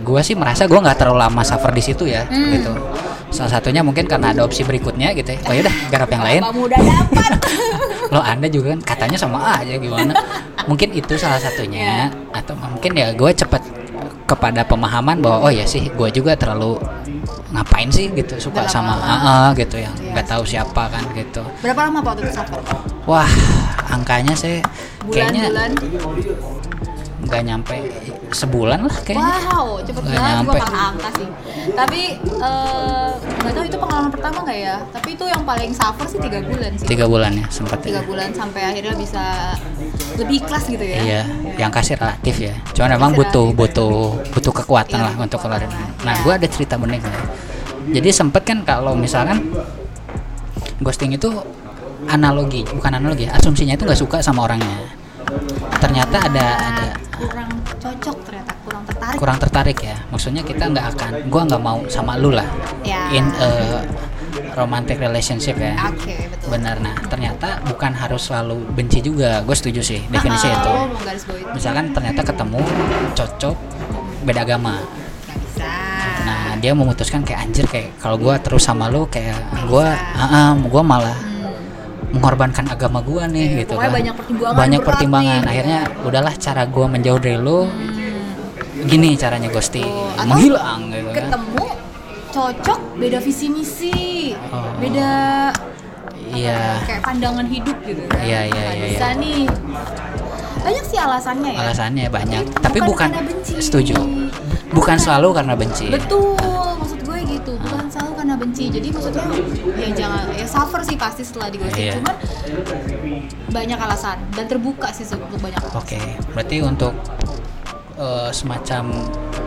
[0.00, 2.48] gua sih merasa gua nggak terlalu lama suffer di situ ya Hmm.
[2.50, 2.72] gitu
[3.36, 6.56] salah satunya mungkin karena ada opsi berikutnya gitu ya oh yaudah garap yang lain Bapak
[6.56, 7.30] muda dapat.
[8.14, 10.16] lo anda juga kan katanya sama aja gimana
[10.64, 13.60] mungkin itu salah satunya atau mungkin ya gue cepet
[14.24, 16.80] kepada pemahaman bahwa oh ya sih gue juga terlalu
[17.46, 19.06] ngapain sih gitu suka Udah sama lama.
[19.06, 22.58] ah, ah, gitu yang Iya nggak tahu siapa kan gitu Berapa lama waktu itu suffer?
[23.06, 23.30] wah
[23.86, 24.58] angkanya saya
[25.06, 25.70] kayaknya Bulan-bulan?
[27.26, 27.74] Nggak nyampe
[28.30, 30.46] sebulan lah kayaknya Wow, cepet Nggak banget nyampe.
[30.48, 31.28] gue malah angka sih.
[31.72, 32.00] Tapi
[32.38, 34.76] eh, nggak tahu itu pengalaman pertama nggak ya?
[34.88, 36.86] Tapi itu yang paling suffer sih tiga bulan sih.
[36.86, 38.06] tiga bulan ya sempat Tiga ya.
[38.06, 39.24] bulan sampai akhirnya bisa
[40.16, 40.98] lebih ikhlas gitu ya.
[40.98, 41.22] Iya,
[41.56, 42.54] yang kasih relatif ya.
[42.72, 43.58] Cuman memang Kasih butuh relatif.
[43.58, 43.92] butuh
[44.30, 45.70] butuh kekuatan Iya, lah untuk kelarin.
[46.02, 46.22] Nah, Iya.
[46.22, 47.02] gue ada cerita nih.
[47.86, 49.38] Jadi sempet kan kalau misalkan
[50.78, 51.30] ghosting itu
[52.06, 54.90] analogi, bukan analogi, asumsinya itu nggak suka sama orangnya.
[55.76, 57.50] Ternyata ada ada kurang
[57.80, 59.16] cocok ternyata kurang tertarik.
[59.18, 59.96] kurang tertarik ya.
[60.12, 62.46] Maksudnya kita nggak akan, gua nggak mau sama lu lah.
[62.84, 63.08] Ya.
[63.16, 63.82] In a
[64.52, 65.76] romantic relationship ya.
[65.88, 66.48] Oke betul.
[66.52, 66.76] Benar.
[66.80, 69.40] Nah, ternyata bukan harus selalu benci juga.
[69.44, 70.72] Gue setuju sih definisi Ah, itu.
[70.72, 70.86] Oh,
[71.56, 72.60] misalkan ternyata ketemu
[73.16, 73.56] cocok
[74.26, 74.82] beda agama
[76.26, 79.38] nah dia memutuskan kayak anjir kayak kalau gua terus sama lu kayak
[79.70, 79.94] bisa.
[79.94, 81.14] ah, ah, gua malah.
[82.08, 83.90] Mengorbankan agama gua nih Iya, gitu kan.
[83.90, 85.40] banyak pertimbangan banyak pertimbangan.
[85.40, 85.50] nih.
[85.50, 88.86] akhirnya udahlah cara gua menjauh dari lu Hmm.
[88.86, 91.14] gini caranya ghosting Oh, menghilang gitu kan.
[91.26, 91.64] ketemu
[92.28, 93.96] cocok beda visi misi
[94.48, 94.70] Oh.
[94.76, 95.10] beda
[96.28, 96.78] iya.
[96.82, 98.20] kayak pandangan hidup gitu kan.
[98.20, 99.46] Iya, iya, iya, bisa nih.
[100.58, 101.60] Banyak sih alasannya ya.
[101.62, 102.42] Alasannya banyak.
[102.58, 103.54] Tapi Bukan bukan, karena benci.
[103.56, 103.94] setuju.
[104.68, 104.96] Bukan.
[104.98, 105.86] selalu karena benci.
[105.88, 106.34] Betul
[107.46, 107.54] gitu.
[107.62, 108.64] Bukan selalu karena benci.
[108.66, 109.24] Jadi maksudnya
[109.78, 111.94] ya jangan ya suffer sih pasti setelah di ghosting Iya.
[111.96, 112.14] cuman
[113.48, 114.16] banyak alasan.
[114.34, 115.78] Dan terbuka sih untuk banyak alasan.
[115.78, 116.00] Oke,
[116.34, 116.92] berarti untuk
[117.96, 118.92] eh, semacam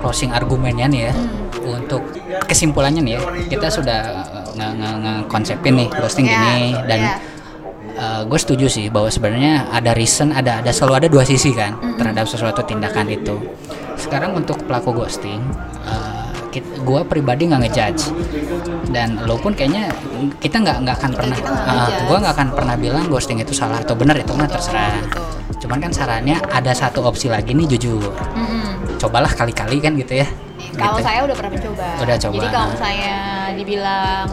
[0.01, 1.77] closing argumennya nih ya, Hmm.
[1.77, 2.01] untuk
[2.49, 7.13] kesimpulannya nih ya, kita sudah eh, nge- nge- ngekonsepin nih ghosting Iya, gini dan iya.
[8.25, 12.25] gue setuju sih bahwa sebenarnya ada reason, ada ada selalu ada dua sisi kan terhadap
[12.25, 13.37] sesuatu tindakan itu.
[13.99, 15.43] Sekarang untuk pelaku ghosting,
[16.51, 18.03] gue pribadi nggak ngejudge
[18.89, 19.93] dan lo pun kayaknya
[20.37, 22.01] kita nggak nggak akan pernah, nggak ngejudge.
[22.03, 24.97] gue nggak akan pernah bilang ghosting itu salah atau benar itu mah terserah.
[25.59, 28.09] Cuman kan sarannya ada satu opsi lagi nih jujur.
[28.97, 30.27] Cobalah kali-kali kan gitu ya.
[30.71, 31.05] Kalau Gitu.
[31.05, 31.85] saya udah pernah mencoba.
[31.99, 32.33] Udah coba.
[32.33, 33.15] Jadi kalau saya
[33.53, 34.27] dibilang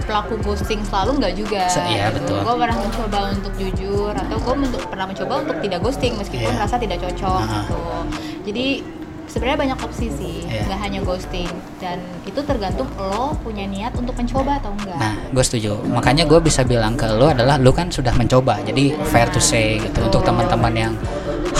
[0.00, 1.62] pelaku ghosting selalu nggak juga.
[1.68, 2.38] Se- iya, betul.
[2.40, 6.62] Gue pernah mencoba untuk jujur atau gue pernah mencoba untuk tidak ghosting meskipun Iya.
[6.62, 7.50] rasa tidak cocok Ah.
[7.52, 7.78] gitu.
[8.46, 8.66] Jadi
[9.30, 10.66] sebenarnya banyak opsi sih, Iya.
[10.66, 14.98] nggak hanya ghosting dan itu tergantung lo punya niat untuk mencoba atau enggak.
[14.98, 15.78] Nah, gue setuju.
[15.86, 18.58] Makanya gue bisa bilang ke lo adalah lo kan sudah mencoba.
[18.66, 20.92] Jadi fair to say gitu untuk teman-teman yang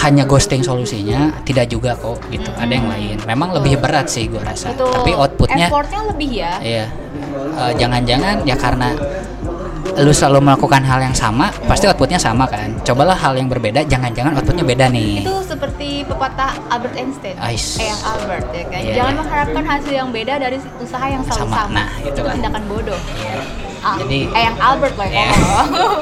[0.03, 2.51] hanya ghosting solusinya tidak juga kok gitu.
[2.59, 3.17] Ada yang lain.
[3.23, 4.75] Memang lebih berat sih gue rasa.
[4.75, 4.91] Betul.
[4.91, 6.53] Tapi outputnya effortnya lebih ya.
[6.59, 6.87] Iya.
[7.61, 8.97] Eh, jangan-jangan ya karena
[9.97, 12.71] lu selalu melakukan hal yang sama, pasti outputnya sama kan.
[12.81, 15.23] Cobalah hal yang berbeda, jangan-jangan outputnya beda nih.
[15.23, 17.35] Itu seperti pepatah Albert Einstein.
[17.37, 17.77] Ais.
[17.77, 18.81] Eh, yang Albert ya kan.
[18.81, 19.21] Iya, Jangan iya.
[19.21, 21.57] mengharapkan hasil yang beda dari usaha yang selalu Sama.
[21.57, 21.75] sama.
[21.75, 22.33] Nah, itu itulah.
[22.33, 23.01] tindakan bodoh.
[23.17, 23.35] Iya.
[23.81, 25.17] Ah, Jadi- eh yang Albert loh Iya.
[25.17, 25.93] yang ngomong.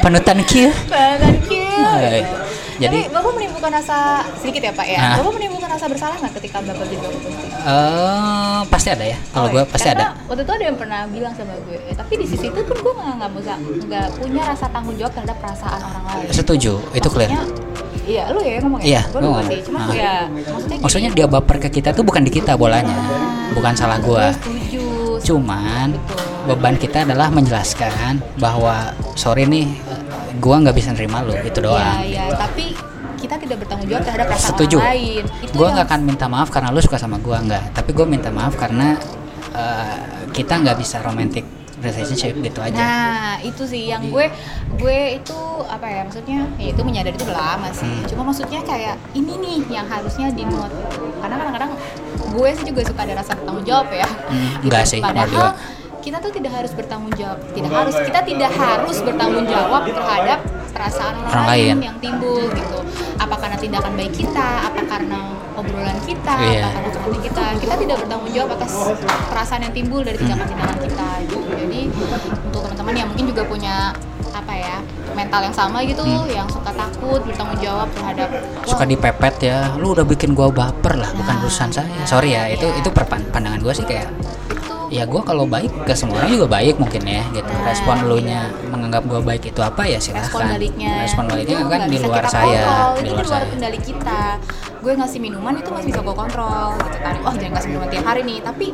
[0.00, 0.50] Panutan Q.
[0.88, 2.49] Thank you.
[2.80, 3.98] Jadi- Tapi Bapak menimbulkan rasa
[4.34, 4.98] sedikit ya Pak ya.
[4.98, 5.16] Nah.
[5.20, 7.50] Bapak menimbulkan rasa bersalah nggak ketika Bapak jadi Bapak ghosting?
[7.60, 9.18] Eh, pasti ada ya.
[9.28, 9.68] Kalau Oh, gue iya.
[9.68, 10.24] pasti Karena ada.
[10.24, 12.92] Waktu itu ada yang pernah bilang sama gue, eh, tapi di sisi itu pun gue
[12.94, 16.26] nggak nggak bisa nggak punya rasa tanggung jawab terhadap perasaan orang lain.
[16.30, 17.30] Setuju, itu clear.
[18.02, 19.02] Iya, lu ya ngomong Iya, ya.
[19.04, 19.46] Gue gua lupa ngomong.
[19.46, 19.60] sih.
[19.62, 19.92] Cuma Ah.
[19.92, 20.78] ya maksudnya.
[20.80, 22.96] Maksudnya dia baper ke kita tuh bukan di kita bolanya,
[23.52, 24.86] bukan salah gue setuju.
[25.22, 26.48] Cuman Betul.
[26.48, 29.68] beban kita adalah menjelaskan bahwa sorry nih,
[30.38, 31.98] gua nggak bisa nerima lu itu doang.
[32.00, 32.36] Iya, iya.
[32.36, 32.76] Tapi
[33.16, 34.76] kita tidak bertanggung jawab terhadap perasaan Setuju.
[34.76, 35.24] orang lain.
[35.40, 38.06] Itu Gua yang- nggak akan minta maaf karena lu suka sama gua nggak, tapi gua
[38.06, 38.94] minta maaf karena
[39.50, 39.96] eh,
[40.30, 41.42] kita nggak bisa romantic
[41.80, 44.28] relationship gitu aja Nah, itu sih yang gue
[44.76, 46.44] gue itu apa ya maksudnya?
[46.54, 47.88] Ya itu menyadari itu udah lama sih.
[47.88, 48.04] Hmm.
[48.04, 50.76] Cuma maksudnya kayak ini nih yang harusnya di note.
[51.18, 51.72] Karena kadang-kadang
[52.30, 54.04] gue sih juga suka ada rasa bertanggung jawab ya.
[54.28, 55.56] Hmm, enggak sih, enggak juga.
[55.56, 57.38] Padahal kita tuh tidak harus bertanggung jawab.
[57.46, 60.38] Tidak harus kita tidak harus bertanggung jawab terhadap
[60.70, 62.78] perasaan orang, Orang lain, yang timbul gitu.
[63.16, 65.18] Apa karena tindakan baik kita, apa karena
[65.52, 66.64] obrolan kita, Iya.
[66.64, 67.44] apa karena hati kita.
[67.58, 68.72] Kita tidak bertanggung jawab atas
[69.28, 71.38] perasaan yang timbul dari tindakan-tindakan kita gitu.
[71.52, 71.80] Jadi
[72.42, 73.74] untuk teman-teman yang mungkin juga punya
[74.30, 74.76] apa ya
[75.12, 78.62] mental yang sama gitu, yang suka takut bertanggung jawab terhadap Hmm.
[78.64, 82.30] suka dipepet ya lu udah bikin gua baper lah bukan Nah, urusan saya iya, sorry
[82.30, 82.78] ya itu iya.
[82.78, 84.59] itu perpan- pandangan gua sih kayak itu
[84.90, 87.46] ya gua kalau baik ke semua orang juga baik mungkin ya gitu.
[87.46, 88.26] Nah, respon lu iya.
[88.26, 88.40] nya
[88.74, 90.26] menganggap gua baik itu apa ya silahkan.
[90.26, 90.92] Respon baliknya.
[91.06, 92.90] Respon baliknya itu kan di luar kita saya kontrol.
[92.90, 93.46] di itu luar saya.
[93.46, 94.22] kendali kita.
[94.80, 97.14] Gue ngasih minuman itu masih bisa gue kontrol gitu kan.
[97.20, 98.38] Oh jangan kasih minuman tiap hari nih.
[98.40, 98.66] Tapi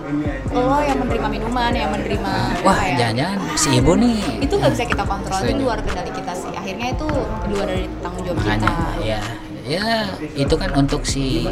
[0.55, 4.23] lo yang menerima minuman yang menerima wah ya, jangan-jangan si ibu nih.
[4.39, 5.35] Itu nggak bisa kita kontrol.
[5.43, 5.63] Itu Setuju.
[5.67, 6.51] luar kendali kita sih.
[6.55, 7.09] Akhirnya itu
[7.51, 9.21] luar dari tanggung jawab makanya kita ya
[9.67, 10.07] ya
[10.39, 11.51] itu kan untuk si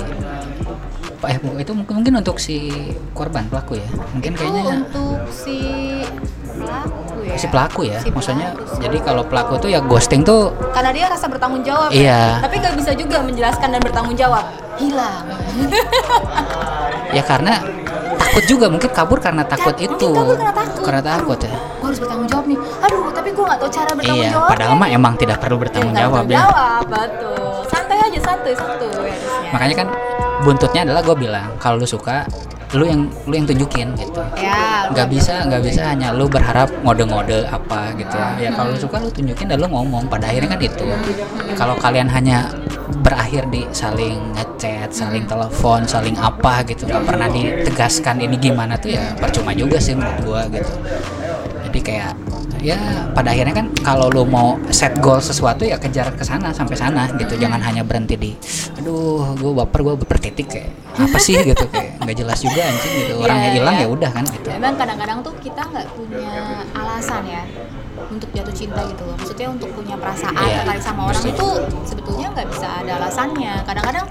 [1.25, 2.69] Pak eh, itu mungkin mungkin untuk si
[3.17, 3.89] korban pelaku ya.
[4.13, 5.57] Mungkin itu kayaknya untuk si
[6.53, 7.37] pelaku ya?
[7.41, 8.77] Si pelaku ya Si maksudnya pelaku.
[8.85, 12.13] jadi kalau pelaku tuh ya ghosting tuh karena dia rasa bertanggung jawab Iya.
[12.37, 12.45] ya.
[12.45, 14.45] tapi nggak bisa juga menjelaskan dan bertanggung jawab
[14.77, 15.25] hilang.
[17.17, 17.65] Ya karena
[18.21, 20.13] takut juga mungkin kabur karena takut itu.
[20.13, 20.83] kabur karena takut.
[20.85, 21.57] karena takut ya.
[21.57, 22.59] gue harus bertanggung jawab nih.
[22.85, 25.97] Aduh tapi gue nggak tahu cara bertanggung iya jawab padahal mah emang tidak perlu bertanggung
[25.97, 26.37] jawab ya.
[26.45, 27.65] jawab betul.
[27.73, 29.89] Santai aja santai santuy harusnya makanya kan
[30.45, 32.29] buntutnya adalah gue bilang kalau lu suka
[32.75, 34.21] lu yang lu yang tunjukin gitu.
[34.35, 38.19] Ya nggak bisa nggak bisa hanya lu berharap ngode-ngode apa gitu.
[38.37, 40.11] Ya kalau lu suka lu tunjukin dan lu ngomong.
[40.11, 40.87] Pada akhirnya kan itu.
[41.55, 42.51] Kalau kalian hanya
[43.01, 48.97] berakhir di saling ngechat saling telepon saling apa gitu nggak pernah ditegaskan ini gimana tuh
[48.97, 50.73] ya percuma juga sih menurut gua gitu.
[51.71, 52.13] Jadi kayak
[52.65, 52.81] ya
[53.13, 57.05] pada akhirnya kan kalau lu mau set goal sesuatu ya kejar ke sana sampai sana
[57.21, 57.37] gitu.
[57.37, 58.33] Jangan hanya berhenti di
[58.81, 61.37] aduh gue baper gue baper titik kayak apa sih?
[61.53, 63.13] gitu kayak nggak jelas juga anjing gitu.
[63.21, 63.85] Orangnya Iya, hilang iya.
[63.85, 64.49] ya udah kan gitu.
[64.49, 66.33] Memang kadang-kadang tuh kita nggak punya
[66.73, 67.43] alasan ya
[68.09, 69.15] untuk jatuh cinta gitu loh.
[69.21, 71.47] Maksudnya untuk punya perasaan Iya, tertarik sama orang itu
[71.85, 73.53] sebetulnya nggak bisa ada alasannya.
[73.69, 74.07] Kadang-kadang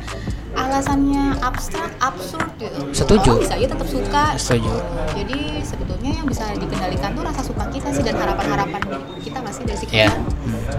[0.54, 2.80] alasannya abstrak absurd gitu.
[2.94, 3.30] Setuju.
[3.32, 4.24] Orang bisa aja tetap suka.
[4.36, 4.74] Setuju.
[5.13, 8.82] Jadi sebetulnya yang bisa dikendalikan tuh rasa suka kita sih dan harapan-harapan
[9.20, 10.10] kita nggak sih dari si Iya.
[10.10, 10.22] kita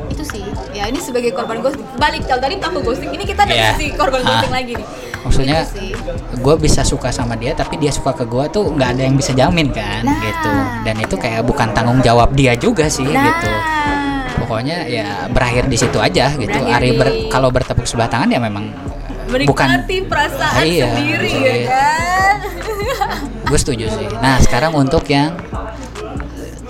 [0.08, 0.42] itu sih.
[0.70, 1.86] Ya ini sebagai korban ghosting.
[1.96, 3.72] Balik kalau tadi pelaku ghosting ini kita dari Iya.
[3.74, 4.26] si korban Ah.
[4.30, 4.86] ghosting lagi nih.
[5.24, 5.60] Maksudnya
[6.36, 9.32] gue bisa suka sama dia tapi dia suka ke gue tuh nggak ada yang bisa
[9.32, 10.52] jamin kan Nah, gitu.
[10.84, 13.24] Dan itu kayak bukan tanggung jawab dia juga sih nah.
[13.24, 13.50] gitu.
[14.36, 16.52] Pokoknya ya berakhir di situ aja gitu.
[16.52, 18.68] Berakhir Ari ber- kalau bertepuk sebelah tangan ya memang
[19.28, 21.52] menikmati perasaan Iya, sendiri iya.
[21.52, 22.36] ya kan
[23.50, 25.36] gue setuju sih nah sekarang untuk yang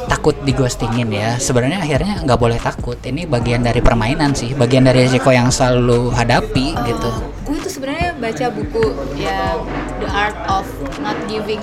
[0.04, 4.84] takut di ghostingin ya sebenarnya akhirnya nggak boleh takut ini bagian dari permainan sih bagian
[4.84, 7.10] dari risiko yang selalu hadapi gitu
[7.44, 8.84] gue tuh sebenarnya baca buku
[9.16, 9.64] yang
[10.00, 10.66] The Art of
[11.00, 11.60] Not Giving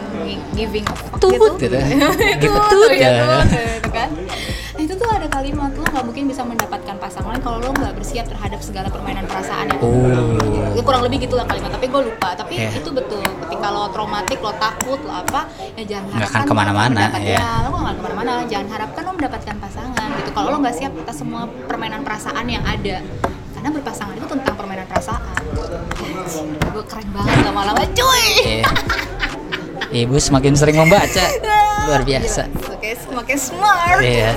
[0.58, 0.86] Giving
[1.22, 1.78] Tut, gitu.
[1.78, 1.78] gitu.
[1.78, 2.08] itu
[2.42, 3.24] Give a tut, ya, ya.
[3.30, 4.10] tut, gitu kan.
[5.02, 8.62] Itu tuh ada kalimat lo nggak mungkin bisa mendapatkan pasangan kalau lo nggak bersiap terhadap
[8.62, 10.78] segala permainan perasaan yang oh.
[10.78, 12.38] Ya, kurang lebih gitulah kalimat tapi gue lupa.
[12.38, 12.70] Tapi Iya.
[12.78, 16.54] itu betul ketika lo traumatik lo takut lo apa ya jangan Nggak akan harapkan ke
[16.54, 17.34] mana-mana, ya.
[17.34, 18.32] ya, lo nggak akan ke mana-mana.
[18.46, 20.30] Jangan harapkan lo mendapatkan pasangan gitu.
[20.38, 23.02] Kalau lo nggak siap atas semua permainan perasaan yang ada.
[23.58, 25.34] Karena berpasangan itu tentang permainan perasaan.
[26.70, 28.26] Gue keren banget lama-lama cuy.
[28.62, 28.70] Iya.
[29.92, 31.26] Ibu semakin sering membaca
[31.86, 32.48] luar biasa.
[32.72, 34.32] Oke, semakin smart Iya.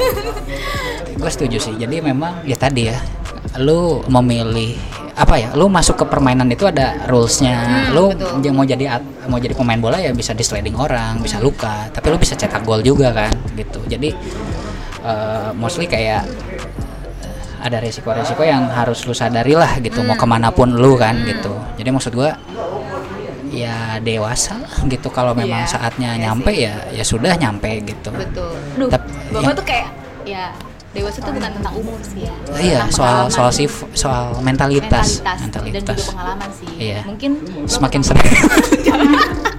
[1.14, 1.74] Gue setuju sih.
[1.74, 2.98] Jadi memang ya tadi ya,
[3.56, 4.74] lu memilih
[5.14, 5.48] apa ya?
[5.54, 7.54] Lu masuk ke permainan itu ada rulesnya.
[7.54, 8.42] Hmm, lu betul.
[8.42, 8.84] j- mau jadi
[9.24, 11.86] mau jadi pemain bola ya bisa disliding orang, bisa luka.
[11.88, 13.78] Tapi lu bisa cetak gol juga kan, gitu.
[13.86, 14.10] Jadi
[15.00, 16.26] eh, mostly kayak
[17.22, 21.16] eh, ada resiko-resiko yang harus lu sadari lah gitu mau ke mana pun lu kan
[21.24, 21.48] gitu
[21.80, 22.36] jadi maksud gua
[23.54, 25.08] ya dewasa lah gitu.
[25.08, 28.10] Kalau memang Iya, saatnya iya nyampe ya ya sudah nyampe gitu.
[28.10, 28.52] Betul.
[28.76, 29.58] Duh, Tap- bapak ya.
[29.58, 29.88] tuh kayak
[30.24, 30.44] ya
[30.94, 32.34] dewasa itu bukan tentang umur sih ya.
[32.54, 35.22] Iya soal soal sif soal mentalitas.
[35.22, 36.70] Mentalitas, dan juga pengalaman sih.
[36.78, 37.00] Iya.
[37.06, 37.30] mungkin
[37.66, 38.26] semakin sering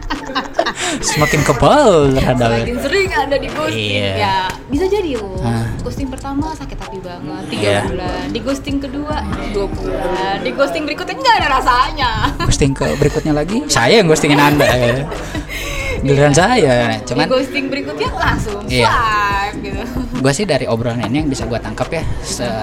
[0.99, 4.11] semakin kebal terhadap semakin sering ada di ghosting Iya.
[4.15, 5.65] ya bisa jadi loh Hah.
[5.79, 7.81] ghosting pertama sakit hati banget tiga Iya.
[7.85, 9.15] bulan di ghosting kedua
[9.51, 14.37] dua bulan di ghosting berikutnya nggak ada rasanya ghosting ke berikutnya lagi saya yang ghostingin
[14.37, 14.95] anda ya.
[16.05, 16.75] giliran saya.
[16.95, 18.87] Di cuman ghosting berikutnya langsung Iya.
[18.87, 19.81] swipe gitu.
[20.21, 22.03] Gue sih dari obrolan ini yang bisa gue tangkap ya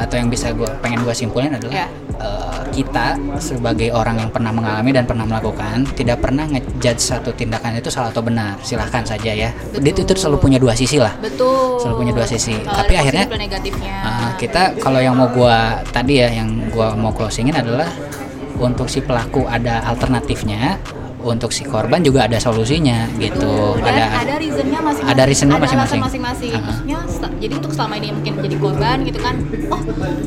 [0.00, 1.86] atau yang bisa gue pengen gue simpulin adalah Ya.
[2.16, 7.76] eh, kita sebagai orang yang pernah mengalami dan pernah melakukan tidak pernah ngejudge satu tindakan
[7.76, 8.56] itu salah atau benar.
[8.62, 9.50] Silahkan saja ya.
[9.74, 11.12] Itu, itu selalu punya dua sisi lah.
[11.18, 11.82] Betul.
[11.82, 12.54] Selalu punya dua sisi.
[12.62, 13.28] Kalau Tapi akhirnya-
[14.02, 17.86] Uh, kita kalau yang mau gua tadi ya yang gua mau closingin adalah
[18.58, 20.78] untuk si pelaku ada alternatifnya
[21.22, 26.00] untuk si korban juga ada solusinya gitu dan ada, ada reasonnya masing-masing ada reasonnya masing-masing.
[26.02, 26.98] masing-masing maksudnya
[27.38, 29.34] jadi untuk selama ini mungkin menjadi korban gitu kan
[29.70, 29.80] oh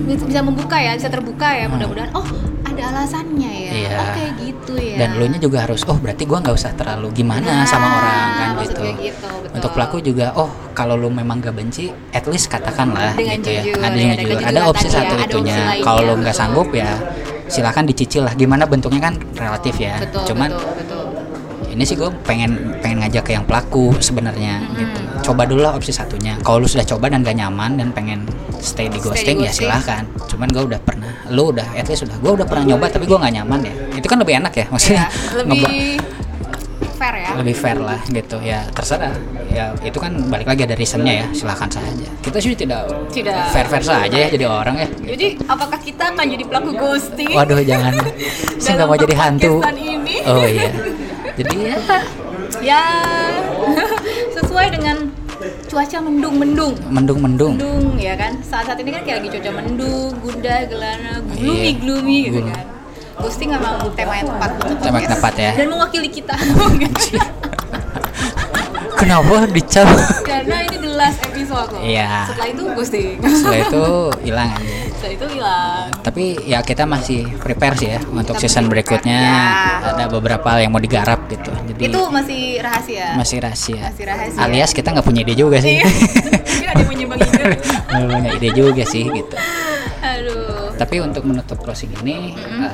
[0.07, 2.27] bisa bisa membuka ya bisa terbuka ya mudah-mudahan oh
[2.65, 3.71] ada alasannya ya.
[3.75, 3.89] Iya.
[3.95, 7.07] oh kayak gitu ya dan lu nya juga harus oh berarti gua nggak usah terlalu
[7.15, 8.83] gimana Nah, sama orang kan gitu.
[8.99, 9.55] gitu, betul.
[9.55, 13.79] untuk pelaku juga oh kalau lu memang gak benci at least katakanlah Dengan gitu jujur,
[13.79, 16.35] ya ada ya, dengan dengan jujur ada opsi ya, satu opsi itunya kalau lu nggak
[16.35, 16.91] sanggup ya
[17.47, 18.33] silakan dicicil lah.
[18.33, 19.97] Gimana bentuknya kan relatif ya.
[19.97, 21.03] Betul cuman betul, betul.
[21.69, 24.77] ini sih gue pengen pengen ngajak ke yang pelaku sebenarnya Mm-hmm.
[24.77, 24.99] gitu.
[25.25, 26.37] Coba dulu lah opsi satunya.
[26.39, 28.29] Kalau lu sudah coba dan gak nyaman dan pengen
[28.59, 29.37] stay di Stay di ghosting.
[29.41, 30.05] ya silahkan.
[30.29, 33.17] Cuman gue udah pernah lu udah at least udah gue udah pernah nyoba tapi gue
[33.17, 33.73] nggak nyaman ya.
[33.93, 35.97] Itu kan lebih enak ya maksudnya Ya, lebih
[37.05, 37.31] fair ya.
[37.37, 38.37] Lebih fair lah gitu.
[38.41, 39.13] Ya terserah.
[39.47, 41.27] Ya itu kan balik lagi ada reasonnya ya.
[41.31, 42.09] Silahkan saja.
[42.19, 43.33] Kita sih tidak Tidak.
[43.53, 44.87] fair fair saja ya jadi orang ya.
[45.13, 47.29] Jadi apakah kita akan jadi pelaku ghosting?
[47.31, 47.93] Waduh jangan.
[48.61, 49.53] Saya nggak mau jadi hantu.
[49.75, 50.15] ini.
[50.25, 50.71] Oh iya.
[51.35, 51.77] Jadi ya.
[52.63, 52.81] Ya
[54.37, 55.11] sesuai dengan
[55.67, 56.73] cuaca mendung-mendung.
[56.87, 58.31] Mendung mendung mendung ya kan?
[58.41, 61.71] Saat saat ini kan kayak lagi cuaca mendung gundah gelana gloomy Iya.
[61.77, 62.53] gloomy gitu Gloomy.
[62.55, 62.65] kan
[63.17, 64.49] ghosting memang tema yang tepat.
[64.59, 65.51] Untuk Tema yang tepat ya.
[65.53, 66.35] dan mewakili kita.
[68.95, 69.85] Kenapa dicap?
[70.23, 72.31] Karena ini the last episode loh Iya.
[72.31, 73.19] setelah itu ghosting.
[73.21, 73.83] Setelah itu
[74.23, 74.77] hilang aja.
[74.89, 75.83] Setelah itu hilang.
[75.99, 79.19] Tapi ya kita masih prepare sih ya untuk Kita season prepare, berikutnya.
[79.19, 79.91] ya.
[79.93, 81.51] ada beberapa hal yang mau digarap gitu.
[81.75, 83.07] Jadi itu masih rahasia?
[83.13, 83.81] Masih rahasia.
[83.83, 84.39] Masih rahasia.
[84.41, 85.75] alias kita nggak punya ide juga sih.
[85.75, 85.87] Iya.
[86.81, 87.57] mungkin ada yang ide.
[88.15, 89.35] Punya ide juga sih gitu
[90.75, 92.71] tapi untuk menutup closing ini eh,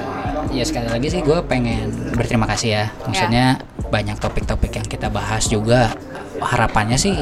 [0.52, 2.86] ya sekali lagi sih gue pengen berterima kasih ya.
[3.06, 3.62] Maksudnya
[3.94, 5.94] banyak topik-topik yang kita bahas juga.
[6.42, 7.14] Harapannya sih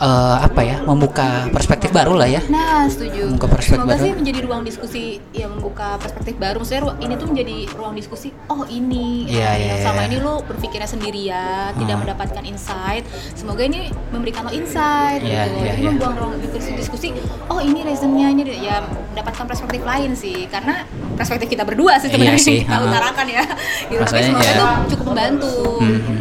[0.00, 0.06] eh,
[0.40, 3.28] apa ya membuka perspektif baru lah ya Nah, setuju.
[3.28, 4.02] Membuka perspektif Semoga baru.
[4.02, 6.56] sih menjadi ruang diskusi yang membuka perspektif baru.
[6.58, 8.28] Maksudnya ru- ini tuh menjadi ruang diskusi.
[8.46, 10.08] Oh ini, Iya, oh, iya, yang selama iya.
[10.08, 12.02] ini lo berpikirnya sendirian, tidak Hmm.
[12.02, 13.04] mendapatkan insight.
[13.32, 15.20] Semoga ini memberikan lo insight.
[15.20, 15.56] Iya, gitu.
[15.58, 15.90] iya, Ini iya.
[15.90, 17.08] membuang ruang diskusi, diskusi.
[17.46, 20.46] Oh ini reasonnya ini dia." ya mendapatkan perspektif lain sih.
[20.46, 20.84] Karena
[21.14, 23.44] perspektif kita berdua sih Iya sebenarnya sih, yang kita utarakan ya.
[23.86, 24.00] Gitu.
[24.00, 24.52] Tapi semoga ya.
[24.52, 25.54] itu cukup membantu.
[25.78, 26.16] Mhm.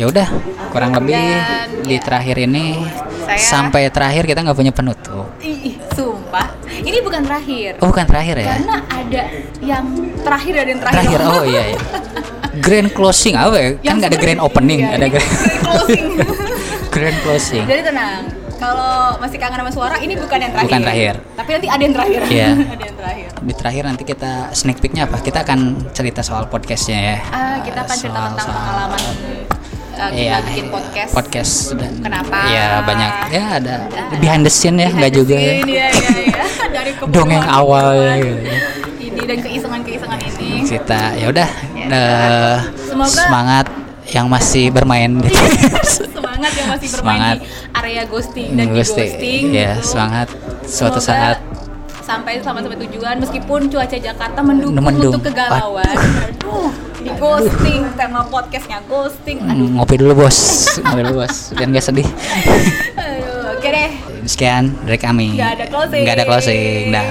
[0.00, 0.28] Ya udah
[0.70, 2.00] kurang lebih Dan, di ya.
[2.00, 2.88] terakhir ini
[3.20, 6.48] Saya- sampai terakhir kita nggak punya penutup Ih, sumpah.
[6.70, 7.76] Ini bukan terakhir.
[7.78, 9.22] oh bukan terakhir ya Karena ada
[9.60, 9.84] yang
[10.18, 11.04] terakhir ada yang terakhir.
[11.04, 11.78] terakhir oh iya, iya.
[12.58, 16.04] grand closing apa ya kan nggak ada grand opening iya, ada ini grand, grand closing.
[16.94, 18.20] grand closing Jadi tenang.
[18.56, 20.68] Kalau masih kangen sama suara, ini bukan yang terakhir.
[20.68, 21.14] Bukan terakhir.
[21.32, 22.20] Tapi nanti ada yang terakhir.
[22.26, 22.48] Iya.
[22.76, 23.28] ada yang terakhir.
[23.40, 25.60] di terakhir nanti kita sneak peeknya apa kita akan
[25.90, 29.00] cerita soal podcastnya ya Ah, kita akan cerita tentang soal- pengalaman
[30.00, 31.10] uh, kita Iya, bikin podcast.
[31.12, 32.36] podcast dan Kenapa?
[32.48, 34.16] ya banyak ya ada Ada.
[34.16, 36.42] behind the scene ya nggak juga ya scene, Iya, iya, iya.
[36.74, 38.58] Dari dongeng awal ya ya.
[39.00, 40.64] Ini dan keisengan-keisengan ini.
[40.64, 41.86] kita ya udah Ya.
[41.88, 43.66] eh, Semoga- semangat
[44.08, 45.30] yang masih bermain di
[46.10, 47.36] semangat yang masih bermain Semangat.
[47.36, 49.86] di area ghosting dan di ghosting ghosting ya gitu.
[49.86, 50.28] semangat
[50.62, 51.36] suatu Semoga saat
[52.00, 55.14] sampai selamat sampai tujuan meskipun cuaca Jakarta mendukung Mendung.
[55.14, 55.94] untuk kegalauan.
[56.26, 59.40] Aduh, di ghosting tema podcastnya ghosting.
[59.40, 60.38] Aduh, mm, ngopi dulu bos
[60.84, 62.08] ngopi dulu bos dan gak sedih
[63.00, 63.56] aduh.
[63.56, 63.90] oke deh.
[64.28, 66.02] sekian dari kami Nggak ada closing.
[66.04, 67.08] Nggak ada closing Dah.